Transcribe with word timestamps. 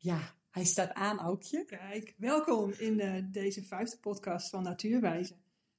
Ja, 0.00 0.34
hij 0.50 0.64
staat 0.64 0.92
aan, 0.92 1.18
Aukje. 1.18 1.64
Kijk, 1.64 2.14
welkom 2.16 2.72
in 2.72 3.00
uh, 3.00 3.24
deze 3.32 3.64
vijfde 3.64 3.98
podcast 3.98 4.50
van 4.50 4.62
Natuurwijze. 4.62 5.36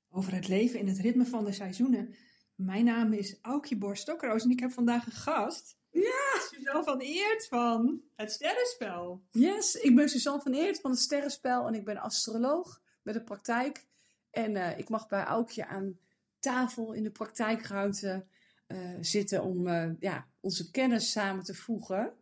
Over 0.10 0.34
het 0.34 0.48
leven 0.48 0.80
in 0.80 0.88
het 0.88 1.00
ritme 1.00 1.26
van 1.26 1.46
de 1.46 1.52
seizoenen. 1.52 2.16
Mijn 2.56 2.86
naam 2.86 3.14
is 3.14 3.40
Aukje 3.42 3.78
Borstokroos 3.78 4.44
en 4.44 4.50
ik 4.50 4.60
heb 4.60 4.72
vandaag 4.72 5.06
een 5.06 5.12
gast. 5.12 5.78
Ja! 5.90 6.40
Suzanne 6.52 6.84
van 6.84 7.00
Eert 7.00 7.48
van 7.48 8.02
het 8.16 8.32
Sterrenspel. 8.32 9.24
Yes, 9.32 9.76
ik 9.76 9.96
ben 9.96 10.10
Suzanne 10.10 10.42
van 10.42 10.54
Eert 10.54 10.82
van 10.82 10.92
het 10.92 11.00
Sterrenspel 11.00 11.68
en 11.68 11.74
ik 11.74 11.86
ben 11.86 11.98
astroloog 11.98 12.82
met 13.02 13.16
een 13.16 13.24
praktijk. 13.24 13.88
En 14.30 14.56
uh, 14.56 14.78
ik 14.78 14.90
mag 14.90 15.08
bij 15.08 15.24
Aukje 15.24 15.68
aan 15.68 16.00
tafel 16.40 16.94
in 16.94 17.04
de 17.04 17.12
praktijkruimte 17.12 18.26
uh, 18.68 18.98
zitten 19.02 19.44
om 19.44 19.68
ja, 20.00 20.28
onze 20.40 20.72
kennis 20.72 21.12
samen 21.12 21.44
te 21.44 21.54
voegen. 21.54 22.19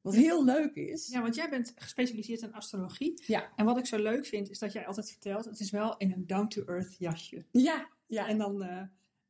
Wat 0.00 0.14
heel 0.14 0.44
leuk 0.44 0.74
is. 0.74 1.08
Ja, 1.08 1.22
want 1.22 1.34
jij 1.34 1.50
bent 1.50 1.72
gespecialiseerd 1.74 2.40
in 2.40 2.52
astrologie. 2.52 3.22
Ja. 3.26 3.52
En 3.56 3.64
wat 3.64 3.78
ik 3.78 3.86
zo 3.86 4.02
leuk 4.02 4.26
vind, 4.26 4.50
is 4.50 4.58
dat 4.58 4.72
jij 4.72 4.86
altijd 4.86 5.10
vertelt, 5.10 5.44
het 5.44 5.60
is 5.60 5.70
wel 5.70 5.96
in 5.96 6.12
een 6.12 6.26
down-to-earth 6.26 6.96
jasje. 6.98 7.44
Ja, 7.50 7.88
ja. 8.06 8.28
En 8.28 8.38
dan, 8.38 8.62
uh, 8.62 8.82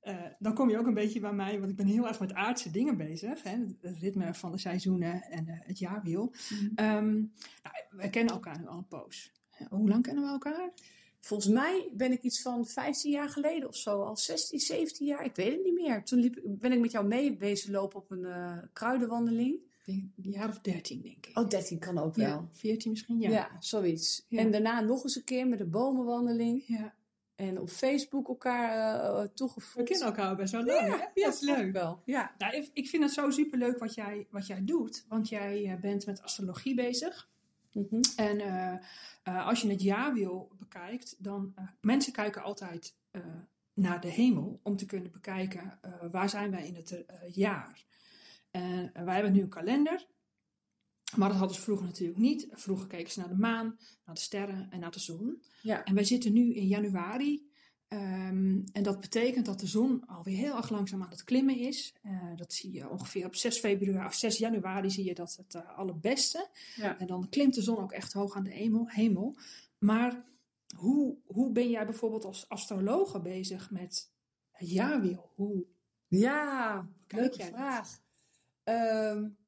uh, 0.02 0.26
dan 0.38 0.54
kom 0.54 0.70
je 0.70 0.78
ook 0.78 0.86
een 0.86 0.94
beetje 0.94 1.20
bij 1.20 1.32
mij, 1.32 1.58
want 1.58 1.70
ik 1.70 1.76
ben 1.76 1.86
heel 1.86 2.06
erg 2.06 2.20
met 2.20 2.34
aardse 2.34 2.70
dingen 2.70 2.96
bezig. 2.96 3.42
Hè? 3.42 3.56
Het 3.80 3.98
ritme 3.98 4.34
van 4.34 4.52
de 4.52 4.58
seizoenen 4.58 5.22
en 5.22 5.48
uh, 5.48 5.54
het 5.58 5.78
jaarwiel. 5.78 6.32
Mm. 6.50 6.86
Um, 6.86 7.32
nou, 7.62 7.74
we 7.90 8.10
kennen 8.10 8.34
elkaar 8.34 8.58
nu 8.58 8.66
al 8.66 8.78
een 8.78 8.88
poos. 8.88 9.32
Hoe 9.68 9.88
lang 9.88 10.02
kennen 10.02 10.24
we 10.24 10.30
elkaar? 10.30 10.70
Volgens 11.20 11.52
mij 11.52 11.90
ben 11.92 12.12
ik 12.12 12.22
iets 12.22 12.42
van 12.42 12.66
15 12.66 13.10
jaar 13.10 13.28
geleden 13.28 13.68
of 13.68 13.76
zo, 13.76 14.02
al 14.02 14.16
16, 14.16 14.60
17 14.60 15.06
jaar, 15.06 15.24
ik 15.24 15.36
weet 15.36 15.52
het 15.52 15.62
niet 15.62 15.74
meer. 15.74 16.04
Toen 16.04 16.18
liep, 16.18 16.40
ben 16.44 16.72
ik 16.72 16.80
met 16.80 16.90
jou 16.90 17.06
mee 17.06 17.36
bezig 17.36 17.70
lopen 17.70 17.98
op 17.98 18.10
een 18.10 18.24
uh, 18.24 18.58
kruidenwandeling. 19.82 20.12
Een 20.24 20.30
jaar 20.30 20.48
of 20.48 20.60
13, 20.60 21.02
denk 21.02 21.26
ik. 21.26 21.38
Oh, 21.38 21.48
13 21.48 21.78
kan 21.78 21.98
ook 21.98 22.14
wel. 22.14 22.26
Ja, 22.26 22.48
14 22.52 22.90
misschien, 22.90 23.20
ja. 23.20 23.30
Ja, 23.30 23.50
zoiets. 23.58 24.26
Ja. 24.28 24.38
En 24.38 24.50
daarna 24.50 24.80
nog 24.80 25.02
eens 25.02 25.16
een 25.16 25.24
keer 25.24 25.48
met 25.48 25.58
de 25.58 25.66
bomenwandeling. 25.66 26.62
Ja. 26.66 26.94
En 27.34 27.60
op 27.60 27.68
Facebook 27.68 28.28
elkaar 28.28 29.00
uh, 29.02 29.28
toegevoegd. 29.34 29.76
We 29.76 29.82
kennen 29.82 30.06
elkaar 30.06 30.36
best 30.36 30.52
wel 30.52 30.64
lang, 30.64 30.86
ja? 30.86 31.10
Ja, 31.14 31.24
dat 31.24 31.34
is 31.34 31.40
leuk. 31.40 31.72
wel. 31.72 32.02
Ja. 32.04 32.34
Nou, 32.38 32.56
ik, 32.56 32.70
ik 32.72 32.88
vind 32.88 33.02
het 33.02 33.12
zo 33.12 33.30
superleuk 33.30 33.78
wat 33.78 33.94
jij, 33.94 34.26
wat 34.30 34.46
jij 34.46 34.64
doet. 34.64 35.04
Want 35.08 35.28
jij 35.28 35.64
uh, 35.64 35.80
bent 35.80 36.06
met 36.06 36.22
astrologie 36.22 36.74
bezig. 36.74 37.28
Mm 37.72 37.86
-hmm. 37.90 38.00
En 38.16 38.38
uh, 38.40 38.72
uh, 39.28 39.46
als 39.46 39.60
je 39.60 39.68
het 39.68 39.82
jaarwiel 39.82 40.50
bekijkt, 40.58 41.16
dan 41.18 41.54
mensen 41.80 42.12
kijken 42.12 42.42
altijd 42.42 42.94
naar 43.74 44.00
de 44.00 44.08
hemel 44.08 44.60
om 44.62 44.76
te 44.76 44.86
kunnen 44.86 45.12
bekijken 45.12 45.78
waar 46.10 46.28
zijn 46.28 46.50
wij 46.50 46.66
in 46.66 46.74
het 46.74 47.04
jaar. 47.26 47.84
En 48.50 48.92
wij 49.04 49.14
hebben 49.14 49.32
nu 49.32 49.40
een 49.40 49.48
kalender, 49.48 50.06
maar 51.16 51.28
dat 51.28 51.38
hadden 51.38 51.56
ze 51.56 51.62
vroeger 51.62 51.86
natuurlijk 51.86 52.18
niet. 52.18 52.48
Vroeger 52.50 52.86
keken 52.86 53.12
ze 53.12 53.18
naar 53.18 53.28
de 53.28 53.34
maan, 53.34 53.78
naar 54.04 54.14
de 54.14 54.20
sterren 54.20 54.70
en 54.70 54.80
naar 54.80 54.90
de 54.90 55.00
zon. 55.00 55.42
Ja. 55.62 55.84
En 55.84 55.94
wij 55.94 56.04
zitten 56.04 56.32
nu 56.32 56.54
in 56.54 56.66
januari. 56.66 57.48
Um, 57.88 58.64
en 58.72 58.82
dat 58.82 59.00
betekent 59.00 59.46
dat 59.46 59.60
de 59.60 59.66
zon 59.66 60.06
alweer 60.06 60.36
heel 60.36 60.56
erg 60.56 60.70
langzaam 60.70 61.02
aan 61.02 61.10
het 61.10 61.24
klimmen 61.24 61.56
is. 61.56 61.94
Uh, 62.02 62.36
dat 62.36 62.52
zie 62.52 62.72
je 62.72 62.90
ongeveer 62.90 63.26
op 63.26 63.34
6 63.34 63.58
februari 63.58 64.06
of 64.06 64.14
6 64.14 64.38
januari 64.38 64.90
zie 64.90 65.04
je 65.04 65.14
dat 65.14 65.36
het 65.36 65.54
uh, 65.54 65.78
allerbeste. 65.78 66.48
Ja. 66.76 66.98
En 66.98 67.06
dan 67.06 67.28
klimt 67.28 67.54
de 67.54 67.62
zon 67.62 67.78
ook 67.78 67.92
echt 67.92 68.12
hoog 68.12 68.36
aan 68.36 68.44
de 68.44 68.84
hemel. 68.86 69.38
Maar 69.78 70.24
hoe, 70.76 71.16
hoe 71.26 71.52
ben 71.52 71.70
jij 71.70 71.84
bijvoorbeeld 71.84 72.24
als 72.24 72.48
astrologe 72.48 73.20
bezig 73.20 73.70
met 73.70 74.12
het 74.50 74.70
jaarwiel? 74.70 75.30
Hoe 75.34 75.64
ja, 76.06 76.88
leuke 77.08 77.44
vraag. 77.44 78.00
Um, 78.70 79.38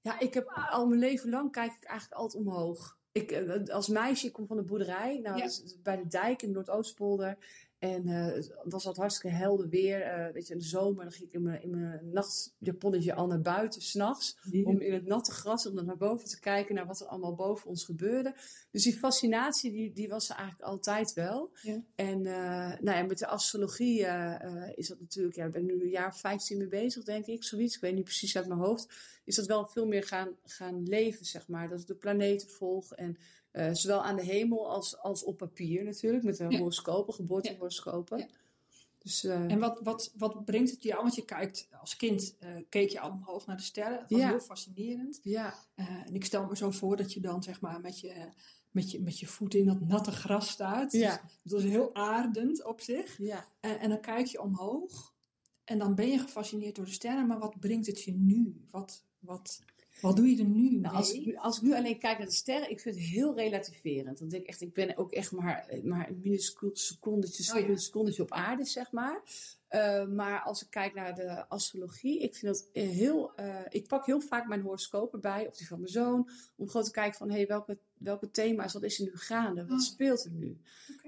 ja, 0.00 0.18
ik 0.18 0.34
heb 0.34 0.48
al 0.70 0.86
mijn 0.86 1.00
leven 1.00 1.30
lang 1.30 1.52
kijk 1.52 1.72
ik 1.72 1.84
eigenlijk 1.84 2.20
altijd 2.20 2.44
omhoog. 2.44 2.98
Ik, 3.12 3.32
als 3.68 3.88
meisje, 3.88 4.26
ik 4.26 4.32
kom 4.32 4.46
van 4.46 4.56
de 4.56 4.62
boerderij, 4.62 5.18
nou, 5.18 5.36
Ja. 5.36 5.44
dus 5.44 5.80
bij 5.82 5.96
de 5.96 6.06
dijk 6.06 6.42
in 6.42 6.48
de 6.48 6.54
Noordoostpolder. 6.54 7.36
En 7.82 8.08
eh, 8.08 8.34
het 8.34 8.52
was 8.64 8.86
altijd 8.86 8.96
hartstikke 8.96 9.36
helder 9.36 9.68
weer. 9.68 10.00
eh, 10.02 10.32
weet 10.32 10.46
je, 10.46 10.52
in 10.52 10.58
de 10.58 10.64
zomer 10.64 11.02
dan 11.02 11.12
ging 11.12 11.28
ik 11.28 11.34
in 11.34 11.42
mijn, 11.42 11.62
in 11.62 11.70
mijn 11.70 12.10
nachtjaponnetje 12.12 13.14
al 13.14 13.26
naar 13.26 13.40
buiten, 13.40 13.82
s'nachts. 13.82 14.38
Om 14.64 14.80
in 14.80 14.92
het 14.92 15.06
natte 15.06 15.32
gras, 15.32 15.66
om 15.66 15.74
dan 15.74 15.86
naar 15.86 15.96
boven 15.96 16.28
te 16.28 16.40
kijken 16.40 16.74
naar 16.74 16.86
wat 16.86 17.00
er 17.00 17.06
allemaal 17.06 17.34
boven 17.34 17.68
ons 17.68 17.84
gebeurde. 17.84 18.34
Dus 18.70 18.82
die 18.82 18.98
fascinatie, 18.98 19.72
die, 19.72 19.92
die 19.92 20.08
was 20.08 20.28
er 20.28 20.36
eigenlijk 20.36 20.68
altijd 20.68 21.12
wel. 21.12 21.50
Ja. 21.62 21.82
En 21.94 22.18
uh, 22.24 22.78
nou 22.80 22.96
ja, 22.98 23.02
met 23.02 23.18
de 23.18 23.26
astrologie 23.26 24.06
is 24.74 24.88
dat 24.88 25.00
natuurlijk, 25.00 25.36
ja, 25.36 25.44
ik 25.44 25.52
ben 25.52 25.64
nu 25.64 25.82
een 25.82 25.88
jaar 25.88 26.08
of 26.08 26.20
15 26.20 26.58
mee 26.58 26.68
bezig, 26.68 27.04
denk 27.04 27.26
ik, 27.26 27.44
zoiets. 27.44 27.74
Ik 27.74 27.80
weet 27.80 27.94
niet 27.94 28.04
precies 28.04 28.36
uit 28.36 28.48
mijn 28.48 28.60
hoofd. 28.60 28.88
Is 29.32 29.38
dat 29.38 29.46
wel 29.56 29.66
veel 29.68 29.86
meer 29.86 30.04
gaan, 30.04 30.28
gaan 30.44 30.82
leven, 30.82 31.24
zeg 31.26 31.48
maar. 31.48 31.68
Dat 31.68 31.80
ik 31.80 31.86
de 31.86 31.94
planeten 31.94 32.48
volg 32.50 32.92
en 32.92 33.16
uh, 33.52 33.68
zowel 33.72 34.02
aan 34.04 34.16
de 34.16 34.22
hemel 34.24 34.70
als, 34.70 34.98
als 34.98 35.24
op 35.24 35.36
papier 35.36 35.84
natuurlijk, 35.84 36.24
met 36.24 36.36
de 36.36 36.46
Ja. 36.48 36.58
horoscopen, 36.58 37.14
geboortehoroscopen. 37.14 38.18
Ja. 38.18 38.26
Dus, 38.98 39.24
uh, 39.24 39.50
En 39.52 39.58
wat, 39.58 39.80
wat, 39.82 40.12
wat 40.16 40.44
brengt 40.44 40.70
het 40.70 40.82
jou? 40.82 41.02
Want 41.02 41.14
je 41.14 41.24
kijkt 41.24 41.68
als 41.80 41.96
kind, 41.96 42.36
uh, 42.40 42.48
keek 42.68 42.90
je 42.90 43.00
al 43.00 43.10
omhoog 43.10 43.46
naar 43.46 43.56
de 43.56 43.62
sterren. 43.62 43.98
Dat 43.98 44.10
was 44.10 44.18
Ja. 44.20 44.28
heel 44.28 44.40
fascinerend. 44.40 45.20
ja, 45.22 45.54
Uh, 45.76 45.86
en 46.06 46.14
ik 46.14 46.24
stel 46.24 46.46
me 46.46 46.56
zo 46.56 46.70
voor 46.70 46.96
dat 46.96 47.12
je 47.12 47.20
dan 47.20 47.42
zeg 47.42 47.60
maar 47.60 47.80
met 47.80 48.00
je, 48.00 48.28
met 48.70 48.90
je, 48.90 49.00
met 49.00 49.18
je 49.18 49.26
voeten 49.26 49.58
in 49.58 49.66
dat 49.66 49.80
natte 49.80 50.10
gras 50.10 50.48
staat. 50.50 50.92
Ja. 50.92 51.20
Dus 51.42 51.52
dat 51.52 51.62
is 51.62 51.70
heel 51.70 51.94
aardend 51.94 52.64
op 52.64 52.80
zich. 52.80 53.18
ja. 53.18 53.46
En 53.60 53.88
dan 53.88 54.00
kijk 54.00 54.26
je 54.26 54.42
omhoog. 54.42 55.10
En 55.64 55.78
dan 55.78 55.94
ben 55.94 56.08
je 56.08 56.18
gefascineerd 56.18 56.76
door 56.76 56.84
de 56.84 56.90
sterren. 56.90 57.26
Maar 57.26 57.38
wat 57.38 57.60
brengt 57.60 57.86
het 57.86 58.02
je 58.02 58.12
nu? 58.12 58.66
Wat, 58.70 59.04
wat, 59.22 59.62
wat 60.00 60.16
doe 60.16 60.28
je 60.28 60.38
er 60.42 60.48
nu 60.48 60.70
Nou, 60.70 60.94
als, 60.94 61.12
mee? 61.12 61.22
ik, 61.24 61.36
als 61.36 61.56
ik 61.56 61.62
nu 61.62 61.74
alleen 61.74 61.98
kijk 61.98 62.18
naar 62.18 62.26
de 62.26 62.32
sterren, 62.32 62.70
ik 62.70 62.80
vind 62.80 62.94
het 62.94 63.04
heel 63.04 63.34
relativerend. 63.34 64.20
Want 64.20 64.32
ik, 64.32 64.46
echt, 64.46 64.60
ik 64.60 64.72
ben 64.72 64.96
ook 64.96 65.12
echt 65.12 65.32
maar, 65.32 65.66
maar 65.82 66.08
een 66.08 66.20
minuscuul 66.22 66.70
secondetje, 66.74 67.54
Oh 67.60 67.68
ja. 67.68 67.76
secondetje 67.76 68.22
op 68.22 68.30
aarde, 68.32 68.64
zeg 68.64 68.92
maar. 68.92 69.22
Uh, 69.74 70.06
maar 70.06 70.40
als 70.40 70.62
ik 70.62 70.70
kijk 70.70 70.94
naar 70.94 71.14
de 71.14 71.48
astrologie, 71.48 72.20
ik 72.20 72.34
vind 72.36 72.54
dat 72.54 72.68
heel. 72.72 73.32
Uh, 73.40 73.56
ik 73.68 73.86
pak 73.88 74.06
heel 74.06 74.20
vaak 74.20 74.46
mijn 74.48 74.60
horoscoop 74.60 75.12
erbij, 75.12 75.48
of 75.48 75.56
die 75.56 75.66
van 75.66 75.80
mijn 75.80 75.92
zoon, 75.92 76.28
om 76.56 76.66
gewoon 76.68 76.86
te 76.86 76.90
kijken 76.92 77.18
van 77.18 77.28
hé, 77.30 77.36
hey, 77.36 77.46
welke, 77.46 77.78
welke 77.98 78.30
thema's, 78.30 78.72
wat 78.72 78.82
is 78.82 78.98
er 78.98 79.04
nu 79.04 79.10
gaande? 79.16 79.66
Wat 79.66 79.78
Oh. 79.78 79.84
speelt 79.84 80.24
er 80.24 80.30
nu? 80.30 80.58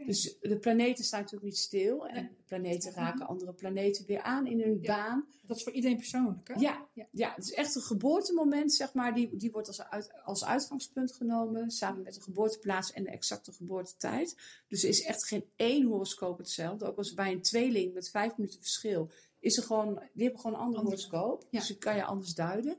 Dus 0.06 0.36
de 0.40 0.58
planeten 0.58 1.04
staan 1.04 1.20
natuurlijk 1.20 1.46
niet 1.50 1.58
stil. 1.60 2.06
En 2.06 2.14
Nee. 2.14 2.30
planeten 2.46 2.92
raken 2.92 3.26
andere 3.26 3.52
planeten 3.52 4.06
weer 4.06 4.22
aan 4.22 4.46
in 4.46 4.60
hun 4.60 4.78
Ja. 4.80 4.96
baan. 4.96 5.26
Dat 5.46 5.56
is 5.56 5.62
voor 5.62 5.72
iedereen 5.72 5.96
persoonlijk, 5.96 6.48
hè? 6.48 6.54
Ja, 6.60 6.86
Ja. 6.92 7.06
ja. 7.10 7.32
het 7.34 7.44
is 7.44 7.52
echt 7.52 7.74
een 7.74 7.82
geboortemoment, 7.82 8.72
zeg 8.72 8.92
maar. 8.94 9.14
Die, 9.14 9.36
die 9.36 9.50
wordt 9.50 9.68
als, 9.68 9.82
uit, 9.82 10.12
als 10.24 10.44
uitgangspunt 10.44 11.12
genomen, 11.12 11.70
samen 11.70 12.02
met 12.02 12.14
de 12.14 12.20
geboorteplaats 12.20 12.92
en 12.92 13.04
de 13.04 13.10
exacte 13.10 13.52
geboortetijd. 13.52 14.36
Dus 14.68 14.82
er 14.82 14.88
is 14.88 15.02
echt 15.02 15.26
geen 15.26 15.44
één 15.56 15.86
horoscoop 15.86 16.38
hetzelfde. 16.38 16.86
Ook 16.86 16.96
als 16.96 17.14
bij 17.14 17.32
een 17.32 17.42
tweeling 17.42 17.94
met 17.94 18.10
vijf 18.10 18.36
minuten 18.36 18.53
verschil, 18.62 19.10
is 19.40 19.56
er 19.56 19.62
gewoon, 19.62 19.94
die 20.12 20.22
hebben 20.22 20.40
gewoon 20.40 20.56
een 20.56 20.62
ander 20.64 20.78
Andere. 20.78 20.96
horoscoop. 20.96 21.46
Ja. 21.50 21.58
Dus 21.58 21.68
die 21.68 21.78
kan 21.78 21.96
je 21.96 22.04
anders 22.04 22.34
duiden. 22.34 22.78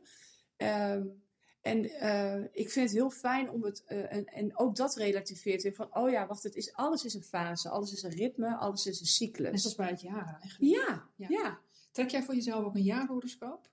Ehm, 0.57 1.03
en 1.61 1.89
eh, 1.89 2.41
ik 2.51 2.69
vind 2.71 2.85
het 2.89 2.91
heel 2.97 3.09
fijn 3.09 3.49
om 3.49 3.63
het, 3.63 3.83
eh, 3.85 4.13
en, 4.13 4.25
en 4.25 4.57
ook 4.57 4.75
dat 4.75 4.95
relativeert 4.95 5.63
weer 5.63 5.73
van, 5.73 5.95
oh 5.95 6.09
ja, 6.09 6.27
wacht, 6.27 6.43
het 6.43 6.55
is, 6.55 6.73
alles 6.73 7.03
is 7.05 7.13
een 7.13 7.23
fase, 7.23 7.69
alles 7.69 7.91
is 7.91 8.03
een 8.03 8.09
ritme, 8.15 8.55
alles 8.55 8.85
is 8.85 8.99
een 8.99 9.05
cyclus. 9.05 9.51
Net 9.51 9.61
zoals 9.61 9.75
bij 9.75 9.89
het 9.89 10.01
jaar 10.01 10.37
eigenlijk. 10.41 10.73
Ja, 10.75 11.09
Ja. 11.15 11.27
ja. 11.29 11.59
Trek 11.91 12.09
jij 12.09 12.23
voor 12.23 12.35
jezelf 12.35 12.65
ook 12.65 12.75
een 12.75 12.83
jaarhoroscoop? 12.83 13.69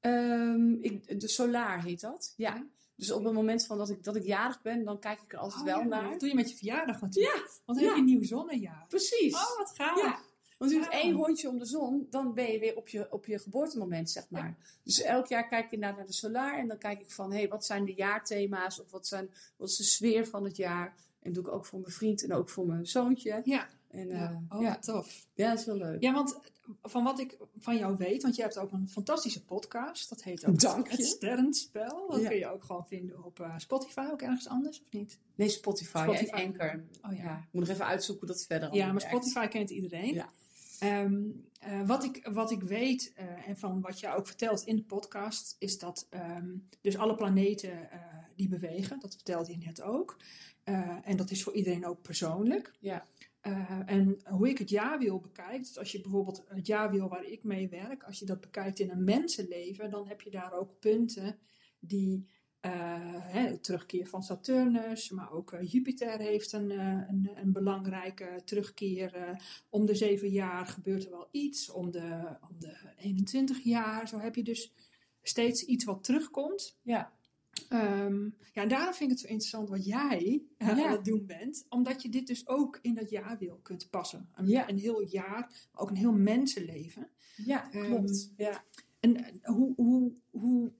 Ehm, 0.00 0.72
ik, 0.72 1.20
de 1.20 1.28
Solar 1.28 1.82
heet 1.84 2.00
dat. 2.00 2.34
Ja. 2.36 2.54
Ja. 2.54 2.66
Dus 2.96 3.10
op 3.10 3.24
het 3.24 3.32
moment 3.32 3.66
van 3.66 3.78
dat 3.78 3.90
ik, 3.90 4.04
dat 4.04 4.16
ik 4.16 4.22
jarig 4.24 4.62
ben, 4.62 4.84
dan 4.84 4.98
kijk 4.98 5.20
ik 5.20 5.32
er 5.32 5.38
altijd 5.38 5.60
Oh, 5.60 5.66
wel 5.66 5.78
ja, 5.78 5.84
naar. 5.84 6.10
Dat 6.10 6.20
doe 6.20 6.28
je 6.28 6.34
met 6.34 6.50
je 6.50 6.56
verjaardag 6.56 7.00
natuurlijk. 7.00 7.34
Ja, 7.36 7.42
Want 7.64 7.78
dan 7.78 7.86
heb 7.88 7.94
je 7.96 8.00
een 8.00 8.04
nieuw 8.06 8.22
zonnejaar. 8.24 8.84
precies. 8.88 9.34
Oh, 9.34 9.56
wat 9.58 9.72
gaaf. 9.74 10.26
Want 10.58 10.70
je 10.70 10.76
doet 10.78 10.88
één 10.88 11.12
rondje 11.14 11.48
om 11.48 11.58
de 11.58 11.64
zon, 11.64 12.06
dan 12.10 12.34
ben 12.34 12.52
je 12.52 12.58
weer 12.58 12.76
op 12.76 12.88
je, 12.88 13.12
op 13.12 13.26
je 13.26 13.38
geboortemoment, 13.38 14.10
zeg 14.10 14.24
maar. 14.30 14.56
Dus 14.82 15.02
elk 15.02 15.26
jaar 15.26 15.48
kijk 15.48 15.64
ik 15.64 15.72
inderdaad 15.72 15.96
naar 15.98 16.06
de 16.06 16.12
Solar 16.12 16.58
en 16.58 16.68
dan 16.68 16.78
kijk 16.78 17.00
ik 17.00 17.10
van, 17.10 17.30
hé, 17.32 17.38
hey, 17.38 17.48
wat 17.48 17.64
zijn 17.64 17.84
de 17.84 17.94
jaarthema's 17.94 18.80
of 18.80 18.90
wat, 18.90 19.06
zijn, 19.06 19.30
wat 19.56 19.68
is 19.68 19.76
de 19.76 19.82
sfeer 19.84 20.26
van 20.26 20.44
het 20.44 20.56
jaar? 20.56 20.94
En 21.22 21.32
doe 21.32 21.42
ik 21.46 21.52
ook 21.52 21.66
voor 21.66 21.80
mijn 21.80 21.92
vriend 21.92 22.22
en 22.24 22.32
ook 22.32 22.48
voor 22.48 22.66
mijn 22.66 22.86
zoontje. 22.86 23.40
Ja. 23.44 23.68
En, 23.90 24.08
ja. 24.08 24.30
eh, 24.48 24.56
Oh, 24.56 24.62
ja. 24.62 24.78
tof. 24.78 25.26
ja, 25.34 25.50
dat 25.50 25.58
is 25.58 25.64
wel 25.64 25.76
leuk. 25.76 26.02
Ja, 26.02 26.12
want 26.12 26.38
van 26.82 27.04
wat 27.04 27.18
ik 27.20 27.36
van 27.58 27.76
jou 27.76 27.96
weet, 27.96 28.22
want 28.22 28.36
je 28.36 28.42
hebt 28.42 28.58
ook 28.58 28.72
een 28.72 28.88
fantastische 28.88 29.44
podcast. 29.44 30.08
Dat 30.08 30.22
heet 30.22 30.46
ook 30.46 30.60
Dank 30.60 30.88
Het 30.90 30.98
je. 30.98 31.04
Sterrenspel. 31.04 32.06
Dat 32.10 32.20
Ja. 32.20 32.28
kun 32.28 32.38
je 32.38 32.48
ook 32.52 32.64
gewoon 32.64 32.86
vinden 32.86 33.24
op 33.24 33.40
eh, 33.40 33.54
Spotify, 33.56 34.08
ook 34.12 34.22
ergens 34.22 34.48
anders, 34.48 34.80
of 34.80 34.86
niet? 34.90 35.18
Nee, 35.34 35.48
Spotify, 35.48 35.98
Spotify. 36.02 36.30
en 36.34 36.46
Anchor. 36.46 36.82
Oh 37.10 37.16
ja. 37.16 37.22
Ja, 37.22 37.36
ik 37.36 37.48
moet 37.50 37.62
nog 37.62 37.72
even 37.72 37.86
uitzoeken 37.86 38.26
hoe 38.26 38.36
dat 38.36 38.46
verder 38.46 38.74
Ja, 38.74 38.84
maar 38.84 38.94
werkt. 38.94 39.08
Spotify 39.10 39.46
kent 39.46 39.70
iedereen. 39.70 40.14
Ja. 40.14 40.28
Ehm, 40.78 41.22
eh, 41.60 41.86
wat, 41.86 42.04
ik, 42.04 42.28
wat 42.32 42.50
ik 42.50 42.62
weet 42.62 43.12
eh, 43.14 43.48
en 43.48 43.56
van 43.56 43.80
wat 43.80 44.00
je 44.00 44.14
ook 44.14 44.26
vertelt 44.26 44.64
in 44.64 44.76
de 44.76 44.84
podcast, 44.84 45.56
is 45.58 45.78
dat 45.78 46.06
ehm, 46.10 46.56
dus 46.80 46.96
alle 46.96 47.14
planeten 47.14 47.90
eh, 47.90 48.00
die 48.36 48.48
bewegen, 48.48 49.00
dat 49.00 49.14
vertelde 49.14 49.50
je 49.50 49.58
net 49.58 49.82
ook. 49.82 50.16
En 51.02 51.16
dat 51.16 51.30
is 51.30 51.42
voor 51.42 51.54
iedereen 51.54 51.86
ook 51.86 52.02
persoonlijk. 52.02 52.72
Ja. 52.80 53.06
En 53.86 54.20
hoe 54.24 54.48
ik 54.48 54.58
het 54.58 54.70
jaarwiel 54.70 55.20
bekijk, 55.20 55.58
dus 55.58 55.78
als 55.78 55.92
je 55.92 56.00
bijvoorbeeld 56.00 56.44
het 56.48 56.66
jaarwiel 56.66 57.08
waar 57.08 57.24
ik 57.24 57.44
mee 57.44 57.68
werk, 57.68 58.02
als 58.02 58.18
je 58.18 58.26
dat 58.26 58.40
bekijkt 58.40 58.78
in 58.78 58.90
een 58.90 59.04
mensenleven, 59.04 59.90
dan 59.90 60.08
heb 60.08 60.20
je 60.20 60.30
daar 60.30 60.52
ook 60.52 60.78
punten 60.78 61.38
die 61.78 62.28
hè, 62.60 63.58
terugkeer 63.58 64.06
van 64.06 64.22
Saturnus, 64.22 65.10
maar 65.10 65.32
ook 65.32 65.56
Jupiter 65.62 66.18
heeft 66.18 66.52
een, 66.52 66.70
een, 66.70 67.30
een, 67.34 67.52
belangrijke 67.52 68.40
terugkeer. 68.44 69.40
om 69.68 69.86
de 69.86 69.94
zeven 69.94 70.28
jaar 70.28 70.66
gebeurt 70.66 71.04
er 71.04 71.10
wel 71.10 71.28
iets, 71.30 71.70
om 71.70 71.90
de, 71.90 72.36
om 72.50 72.56
de 72.58 72.76
21 72.96 73.58
jaar. 73.64 74.08
Zo 74.08 74.18
heb 74.18 74.34
je 74.34 74.42
dus 74.42 74.72
steeds 75.22 75.62
iets 75.64 75.84
wat 75.84 76.04
terugkomt. 76.04 76.78
Ja. 76.82 77.12
Um, 77.72 78.34
ja, 78.52 78.62
en 78.62 78.68
daarom 78.68 78.94
vind 78.94 79.10
ik 79.10 79.16
het 79.16 79.26
zo 79.26 79.32
interessant 79.32 79.68
wat 79.68 79.84
jij 79.84 80.42
uh, 80.58 80.68
aan 80.68 80.78
het 80.90 81.04
doen 81.04 81.26
bent. 81.26 81.66
Omdat 81.68 82.02
je 82.02 82.08
dit 82.08 82.26
dus 82.26 82.46
ook 82.48 82.78
in 82.82 82.94
dat 82.94 83.10
jaarwiel 83.10 83.58
kunt 83.62 83.90
passen. 83.90 84.28
Een, 84.34 84.46
Ja. 84.46 84.68
een 84.68 84.78
heel 84.78 85.02
jaar, 85.02 85.68
maar 85.72 85.82
ook 85.82 85.90
een 85.90 85.96
heel 85.96 86.12
mensenleven. 86.12 87.10
Ja, 87.36 87.70
Ehm, 87.72 87.84
klopt. 87.84 88.32
ja. 88.36 88.64
En 89.00 89.16
eh, 89.16 89.32
hoe, 89.54 89.72
hoe, 89.76 90.12
hoe, 90.30 90.72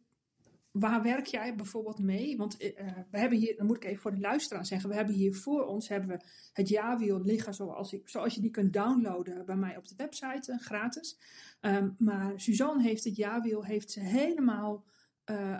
waar 0.78 1.02
werk 1.02 1.26
jij 1.26 1.54
bijvoorbeeld 1.54 1.98
mee? 1.98 2.36
Want 2.36 2.56
eh, 2.56 2.78
eh, 2.78 2.96
we 3.10 3.18
hebben 3.18 3.38
hier, 3.38 3.56
dan 3.56 3.66
moet 3.66 3.76
ik 3.76 3.84
even 3.84 4.00
voor 4.00 4.14
de 4.14 4.20
luisteraar 4.20 4.66
zeggen, 4.66 4.88
we 4.88 4.94
hebben 4.94 5.14
hier 5.14 5.34
voor 5.34 5.66
ons 5.66 5.88
hebben 5.88 6.08
we 6.08 6.24
het 6.52 6.68
jaarwiel 6.68 7.20
liggen 7.22 7.54
zoals, 7.54 7.92
ik, 7.92 8.08
zoals 8.08 8.34
je 8.34 8.40
die 8.40 8.50
kunt 8.50 8.72
downloaden 8.72 9.44
bij 9.46 9.56
mij 9.56 9.76
op 9.76 9.88
de 9.88 9.94
website, 9.96 10.52
eh, 10.52 10.58
gratis. 10.58 11.18
Ehm, 11.60 11.90
maar 11.98 12.40
Suzanne 12.40 12.82
heeft 12.82 13.04
het 13.04 13.16
jaarwiel 13.16 13.64
heeft 13.64 13.90
ze 13.90 14.00
helemaal 14.00 14.84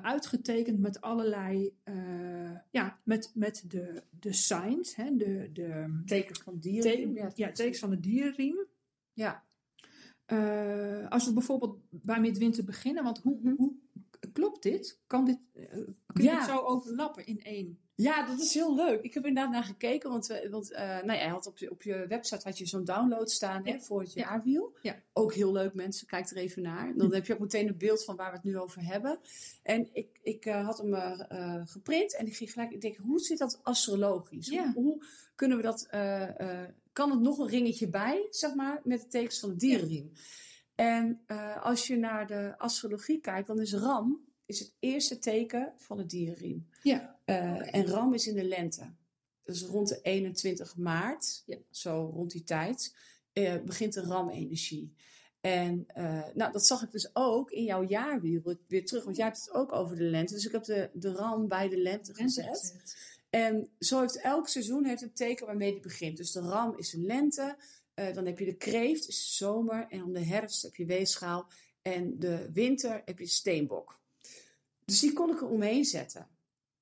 uitgetekend 0.03 0.79
met 0.79 1.00
allerlei, 1.00 1.75
ja, 2.70 2.99
met, 3.05 3.31
met 3.35 3.65
de, 3.69 4.03
de 4.11 4.32
signs, 4.32 4.97
hè, 4.97 5.17
de, 5.17 5.50
de 5.53 6.00
Tekens 6.05 6.38
van 6.38 6.59
dieren. 6.59 6.91
teken, 6.91 7.32
ja, 7.35 7.53
tekens 7.53 7.79
van 7.79 7.91
de 7.91 8.00
dierenriem. 8.00 8.67
Ja. 9.12 9.44
Als 11.09 11.26
we 11.26 11.32
bijvoorbeeld 11.32 11.79
bij 11.91 12.20
midwinter 12.20 12.65
beginnen, 12.65 13.05
want 13.05 13.19
hoe, 13.19 13.38
Mhm. 13.43 13.55
hoe 13.56 13.73
klopt 14.32 14.62
dit? 14.62 14.99
Kan 15.06 15.25
dit 15.25 15.38
eh, 15.55 15.65
kun 15.73 15.97
je 16.15 16.23
Ja. 16.23 16.37
het 16.38 16.49
zo 16.49 16.59
overlappen 16.59 17.26
in 17.26 17.43
één? 17.43 17.79
Ja, 17.94 18.26
dat 18.26 18.41
is 18.41 18.55
heel 18.55 18.75
leuk. 18.75 19.03
Ik 19.03 19.15
heb 19.15 19.26
inderdaad 19.26 19.53
naar 19.53 19.65
gekeken, 19.65 20.11
want, 20.11 20.26
we- 20.26 20.49
want 20.50 20.73
eh, 20.73 21.03
nou 21.03 21.19
had 21.19 21.47
op, 21.47 21.59
je, 21.59 21.70
op 21.70 21.82
je 21.82 22.06
website 22.09 22.49
had 22.49 22.59
je 22.59 22.67
zo'n 22.67 22.85
download 22.85 23.31
staan 23.31 23.67
hè, 23.67 23.81
voor 23.81 24.00
het 24.00 24.12
Ja. 24.12 24.23
jaarwiel. 24.23 24.76
Ja. 24.82 25.03
Ook 25.12 25.35
heel 25.35 25.53
leuk 25.53 25.75
mensen, 25.75 26.06
kijk 26.06 26.31
er 26.31 26.37
even 26.37 26.62
naar. 26.62 26.97
Dan 26.97 27.15
heb 27.15 27.26
je 27.26 27.32
ook 27.32 27.38
meteen 27.38 27.69
een 27.69 27.79
beeld 27.79 28.05
van 28.05 28.17
waar 28.17 28.31
we 28.31 28.37
het 28.37 28.44
nu 28.44 28.59
over 28.59 28.85
hebben. 28.85 29.19
En 29.62 29.88
ik, 29.93 30.19
ik 30.23 30.47
eh, 30.47 30.65
had 30.65 30.79
hem 30.79 30.94
eh, 30.94 31.20
eh, 31.29 31.62
geprint 31.65 32.17
en 32.17 32.26
ik 32.26 32.37
ging 32.37 32.53
gelijk, 32.53 32.73
ik 32.73 32.81
denk, 32.81 32.97
hoe 32.97 33.19
zit 33.20 33.38
dat 33.38 33.61
astrologisch? 33.62 34.49
Hoe, 34.49 34.73
hoe 34.75 35.05
kunnen 35.35 35.56
we 35.56 35.62
dat, 35.62 35.87
eh, 35.91 36.41
eh, 36.62 36.69
kan 36.93 37.11
het 37.11 37.20
nog 37.20 37.38
een 37.38 37.49
ringetje 37.49 37.88
bij, 37.88 38.26
zeg 38.31 38.55
maar, 38.55 38.81
met 38.85 39.00
de 39.00 39.06
tekens 39.06 39.41
van 39.41 39.49
de 39.49 39.56
dierenriem? 39.56 40.12
En 40.78 41.20
eh, 41.26 41.64
als 41.64 41.86
je 41.86 41.96
naar 41.96 42.26
de 42.26 42.54
astrologie 42.58 43.20
kijkt, 43.20 43.46
dan 43.46 43.60
is 43.60 43.72
Ram 43.72 44.20
is 44.46 44.58
het 44.58 44.72
eerste 44.78 45.19
teken 45.19 45.72
van 45.76 45.98
het 45.98 46.10
dierenriem. 46.10 46.69
Ja. 46.82 47.19
Eh, 47.25 47.75
en 47.75 47.86
Ram 47.86 48.14
is 48.14 48.26
in 48.26 48.34
de 48.34 48.44
lente. 48.44 48.90
Dus 49.42 49.62
rond 49.62 49.88
de 49.88 50.00
21 50.02 50.76
maart, 50.76 51.42
Ja. 51.46 51.56
zo 51.70 52.10
rond 52.14 52.30
die 52.30 52.44
tijd, 52.44 52.96
eh, 53.32 53.54
begint 53.64 53.92
de 53.92 54.00
Ram-energie. 54.00 54.92
En 55.40 55.86
nou, 56.34 56.52
dat 56.52 56.66
zag 56.66 56.82
ik 56.82 56.90
dus 56.90 57.10
ook 57.12 57.50
in 57.50 57.64
jouw 57.64 57.84
jaarwiel 57.86 58.56
weer 58.66 58.86
terug, 58.86 59.04
want 59.04 59.16
jij 59.16 59.24
hebt 59.24 59.40
het 59.40 59.50
ook 59.50 59.72
over 59.72 59.96
de 59.96 60.04
lente. 60.04 60.34
Dus 60.34 60.46
ik 60.46 60.52
heb 60.52 60.64
de, 60.64 60.90
de 60.92 61.12
Ram 61.12 61.48
bij 61.48 61.69
de 61.69 61.78
lente 61.78 62.14
gezet. 62.14 62.74
En 63.31 63.69
zo 63.78 64.00
heeft 64.00 64.20
elk 64.20 64.48
seizoen 64.48 64.84
heeft 64.84 65.02
een 65.02 65.12
teken 65.12 65.46
waarmee 65.46 65.72
die 65.72 65.81
begint. 65.81 66.16
Dus 66.16 66.32
de 66.32 66.40
ram 66.40 66.74
is 66.76 66.90
de 66.90 66.98
lente, 67.00 67.56
eh, 67.98 68.14
dan 68.14 68.26
heb 68.26 68.38
je 68.38 68.44
de 68.44 68.56
kreeft, 68.56 69.08
is 69.08 69.36
zomer. 69.36 69.86
En 69.88 70.02
om 70.02 70.12
de 70.12 70.24
herfst 70.24 70.62
heb 70.62 70.74
je 70.76 70.84
weegschaal. 70.84 71.48
En 71.82 72.18
de 72.18 72.50
winter 72.52 73.02
heb 73.04 73.18
je 73.18 73.26
steenbok. 73.26 74.00
Dus 74.84 75.00
die 75.00 75.12
kon 75.12 75.30
ik 75.30 75.40
er 75.40 75.48
omheen 75.48 75.84
zetten. 75.84 76.28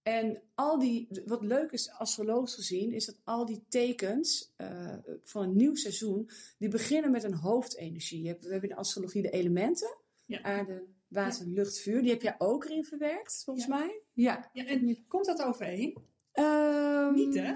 En 0.02 0.42
al 0.54 0.78
die, 0.78 1.08
wat 1.24 1.42
leuk 1.42 1.72
is 1.72 1.90
astrologisch 1.90 2.54
gezien, 2.54 2.92
is 2.92 3.04
dat 3.06 3.18
al 3.24 3.46
die 3.46 3.64
tekens 3.68 4.52
eh, 4.56 4.94
van 5.22 5.42
een 5.42 5.56
nieuw 5.56 5.74
seizoen, 5.74 6.30
die 6.58 6.68
beginnen 6.68 7.10
met 7.10 7.24
een 7.24 7.34
hoofdenergie. 7.34 8.22
Je 8.22 8.28
hebt- 8.28 8.44
We 8.44 8.50
hebben 8.50 8.68
in 8.68 8.74
de 8.74 8.80
astrologie 8.80 9.22
de 9.22 9.30
elementen, 9.30 9.96
Ja. 10.26 10.42
aarde, 10.42 10.84
water, 11.08 11.46
lucht, 11.46 11.78
vuur. 11.78 12.00
Die 12.02 12.10
heb 12.10 12.22
jij 12.22 12.34
ook 12.38 12.64
erin 12.64 12.84
verwerkt, 12.84 13.42
volgens 13.44 13.66
Ja. 13.66 13.78
mij. 13.78 14.00
Ja. 14.12 14.50
Ja, 14.52 14.64
en 14.66 15.04
komt 15.08 15.26
dat 15.26 15.42
overeen? 15.42 15.96
Ehm, 16.32 17.14
Niet, 17.14 17.34
hè? 17.34 17.54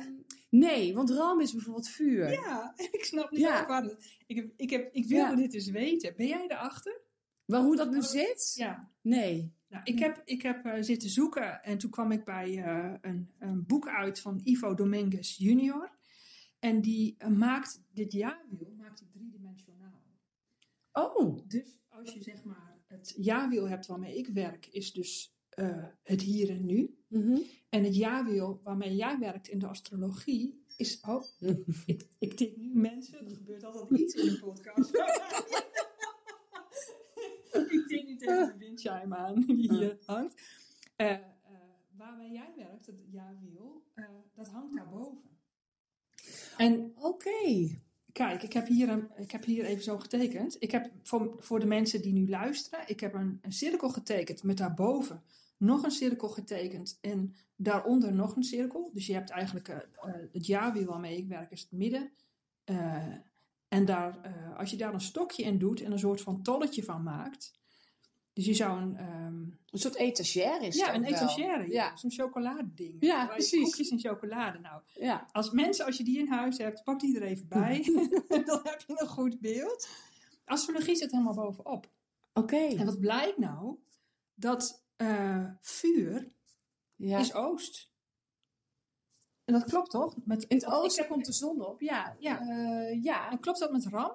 Nee, 0.51 0.95
want 0.95 1.11
ram 1.11 1.41
is 1.41 1.53
bijvoorbeeld 1.53 1.89
vuur. 1.89 2.31
Ja, 2.31 2.75
ik 2.93 3.05
snap 3.05 3.31
niet 3.31 3.41
Ja. 3.41 3.67
waar 3.67 3.83
het- 3.83 4.19
Ik, 4.27 4.37
heb, 4.37 4.53
ik, 4.57 4.71
heb, 4.71 4.95
ik 4.95 5.07
wilde 5.07 5.31
Ja. 5.31 5.37
dit 5.37 5.55
eens 5.55 5.71
weten. 5.71 6.15
Ben 6.17 6.27
jij 6.27 6.45
erachter? 6.49 7.01
Maar 7.45 7.61
hoe 7.61 7.77
dat 7.77 7.91
nu 7.91 8.03
zit? 8.03 8.53
Ja. 8.57 8.91
Nee. 9.01 9.53
Nou, 9.69 9.83
ik 9.85 9.99
heb, 9.99 10.23
ik 10.25 10.43
heb 10.43 10.65
eh, 10.65 10.83
zitten 10.83 11.09
zoeken 11.11 11.63
en 11.63 11.79
toen 11.79 11.91
kwam 11.91 12.13
ik 12.13 12.25
bij 12.25 12.63
eh, 12.65 12.95
een, 13.01 13.31
een 13.39 13.67
boek 13.67 13.89
uit 13.89 14.21
van 14.21 14.41
Ivo 14.45 14.75
Dominguez 14.75 15.37
junior. 15.37 15.91
En 16.59 16.81
die 16.81 17.15
eh, 17.19 17.29
maakt 17.29 17.83
dit 17.93 18.13
jaarwiel 18.13 18.75
maakt 18.77 18.99
hij 19.01 19.09
driedimensionaal. 19.13 20.03
Oh. 20.93 21.39
Dus 21.49 21.79
als 21.89 22.13
je 22.13 22.23
zeg 22.23 22.45
maar 22.45 22.79
het 22.87 23.15
jaarwiel 23.17 23.69
hebt 23.69 23.87
waarmee 23.87 24.17
ik 24.17 24.27
werk, 24.27 24.67
is 24.67 24.93
dus 24.93 25.35
eh, 25.61 25.85
het 26.03 26.23
hier 26.23 26.51
en 26.51 26.67
nu. 26.67 26.99
Mhm. 27.09 27.39
En 27.69 27.85
het 27.85 27.97
jaarwiel 27.97 28.61
waarmee 28.65 28.95
jij 28.95 29.19
werkt 29.19 29.49
in 29.49 29.59
de 29.59 29.67
astrologie 29.67 30.65
is. 30.77 31.01
Oh, 31.01 31.25
ik, 31.87 32.07
ik 32.19 32.35
tik 32.35 32.57
nu 32.57 32.75
mensen. 32.75 33.27
Er 33.27 33.35
gebeurt 33.35 33.65
altijd 33.65 34.01
iets 34.01 34.15
in 34.15 34.29
een 34.31 34.39
podcast. 34.39 34.95
ik 37.53 37.85
tik 37.89 38.07
nu 38.07 38.17
tegen 38.17 38.47
de 38.47 38.55
windchime 38.59 39.17
aan 39.17 39.41
die 39.41 39.73
hier 39.73 39.99
hangt. 40.05 40.43
Eh, 40.97 41.11
eh, 41.11 41.21
waarmee 41.97 42.33
jij 42.33 42.53
werkt, 42.57 42.87
het 42.87 42.97
jaarwiel, 43.11 43.83
eh, 43.95 44.05
dat 44.35 44.49
hangt 44.49 44.77
daarboven. 44.77 45.23
En 46.57 46.93
Oké. 46.97 47.79
Kijk, 48.13 48.43
ik 48.43 48.53
heb, 48.53 48.67
hier 48.67 48.89
een, 48.89 49.09
ik 49.17 49.31
heb 49.31 49.45
hier 49.45 49.65
even 49.65 49.83
zo 49.83 49.99
getekend. 49.99 50.57
Ik 50.59 50.71
heb 50.71 50.91
voor, 51.03 51.37
voor 51.39 51.61
de 51.61 51.67
mensen 51.67 52.03
die 52.03 52.13
nu 52.13 52.29
luisteren, 52.29 52.81
ik 52.87 53.01
heb 53.01 53.15
een, 53.15 53.39
een 53.43 53.53
cirkel 53.53 53.89
getekend 53.89 54.43
met 54.43 54.57
daarboven 54.57 55.23
nog 55.61 55.83
een 55.83 55.91
cirkel 55.91 56.29
getekend 56.29 56.99
en 57.01 57.35
daaronder 57.57 58.13
nog 58.13 58.37
een 58.37 58.43
cirkel. 58.45 58.91
Dus 58.93 59.07
je 59.07 59.13
hebt 59.13 59.31
eigenlijk 59.31 59.69
eh, 59.69 59.79
het 60.33 60.47
jaarwiel 60.47 60.87
waarmee 60.87 61.17
ik 61.17 61.29
werk 61.29 61.51
is 61.51 61.61
het 61.61 61.73
midden. 61.73 62.11
Eh, 62.65 63.07
en 63.69 63.85
daar, 63.85 64.21
als 64.57 64.71
je 64.71 64.77
daar 64.77 64.95
een 64.95 65.01
stokje 65.01 65.43
in 65.43 65.59
doet 65.59 65.81
en 65.83 65.93
een 65.93 65.99
soort 65.99 66.21
van 66.21 66.43
tolletje 66.43 66.85
van 66.85 67.03
maakt. 67.03 67.59
Dus 68.33 68.45
je 68.45 68.55
zou 68.55 68.81
een, 68.81 68.97
ehm, 68.97 69.35
Een 69.71 69.79
soort 69.79 69.95
etagère 69.95 70.67
is 70.67 70.77
ja, 70.77 70.95
een 70.95 71.03
wel. 71.03 71.11
etagère, 71.11 71.71
ja. 71.71 71.97
Zo'n 71.97 72.11
chocoladeding. 72.11 72.97
Ja, 73.01 73.27
precies. 73.27 73.63
Koekjes 73.63 73.89
en 73.89 73.99
chocolade. 73.99 74.59
Nou, 74.59 74.83
Ja. 74.95 75.29
als 75.33 75.51
mensen, 75.51 75.85
als 75.85 75.97
je 75.97 76.05
die 76.05 76.19
in 76.19 76.29
huis 76.29 76.59
hebt, 76.59 76.85
pak 76.85 77.01
die 77.01 77.17
er 77.17 77.23
even 77.23 77.49
bij. 77.49 77.83
dan 78.47 78.61
heb 78.63 78.85
je 78.87 78.95
een 78.97 79.09
goed 79.09 79.41
beeld. 79.41 79.89
Astrologie 80.45 80.97
zit 80.97 81.11
helemaal 81.11 81.35
bovenop. 81.35 81.91
Oké. 82.33 82.57
En 82.57 82.85
wat 82.87 83.01
blijkt 83.01 83.39
nou? 83.39 83.77
Dat 84.35 84.80
eh, 85.01 85.45
vuur 85.61 86.33
Ja. 86.97 87.19
is 87.19 87.35
oost. 87.35 87.91
En 89.45 89.53
dat 89.55 89.65
klopt 89.65 89.91
toch? 89.91 90.17
Met, 90.25 90.45
In 90.45 90.57
het 90.57 90.67
oosten 90.67 91.07
komt 91.07 91.25
de 91.27 91.33
zon 91.33 91.65
op. 91.67 91.81
Ja. 91.81 92.17
Ja. 92.19 92.41
Eh, 92.41 93.03
ja. 93.03 93.31
En 93.31 93.41
klopt 93.41 93.59
dat 93.59 93.73
met 93.73 93.87
ram? 93.87 94.13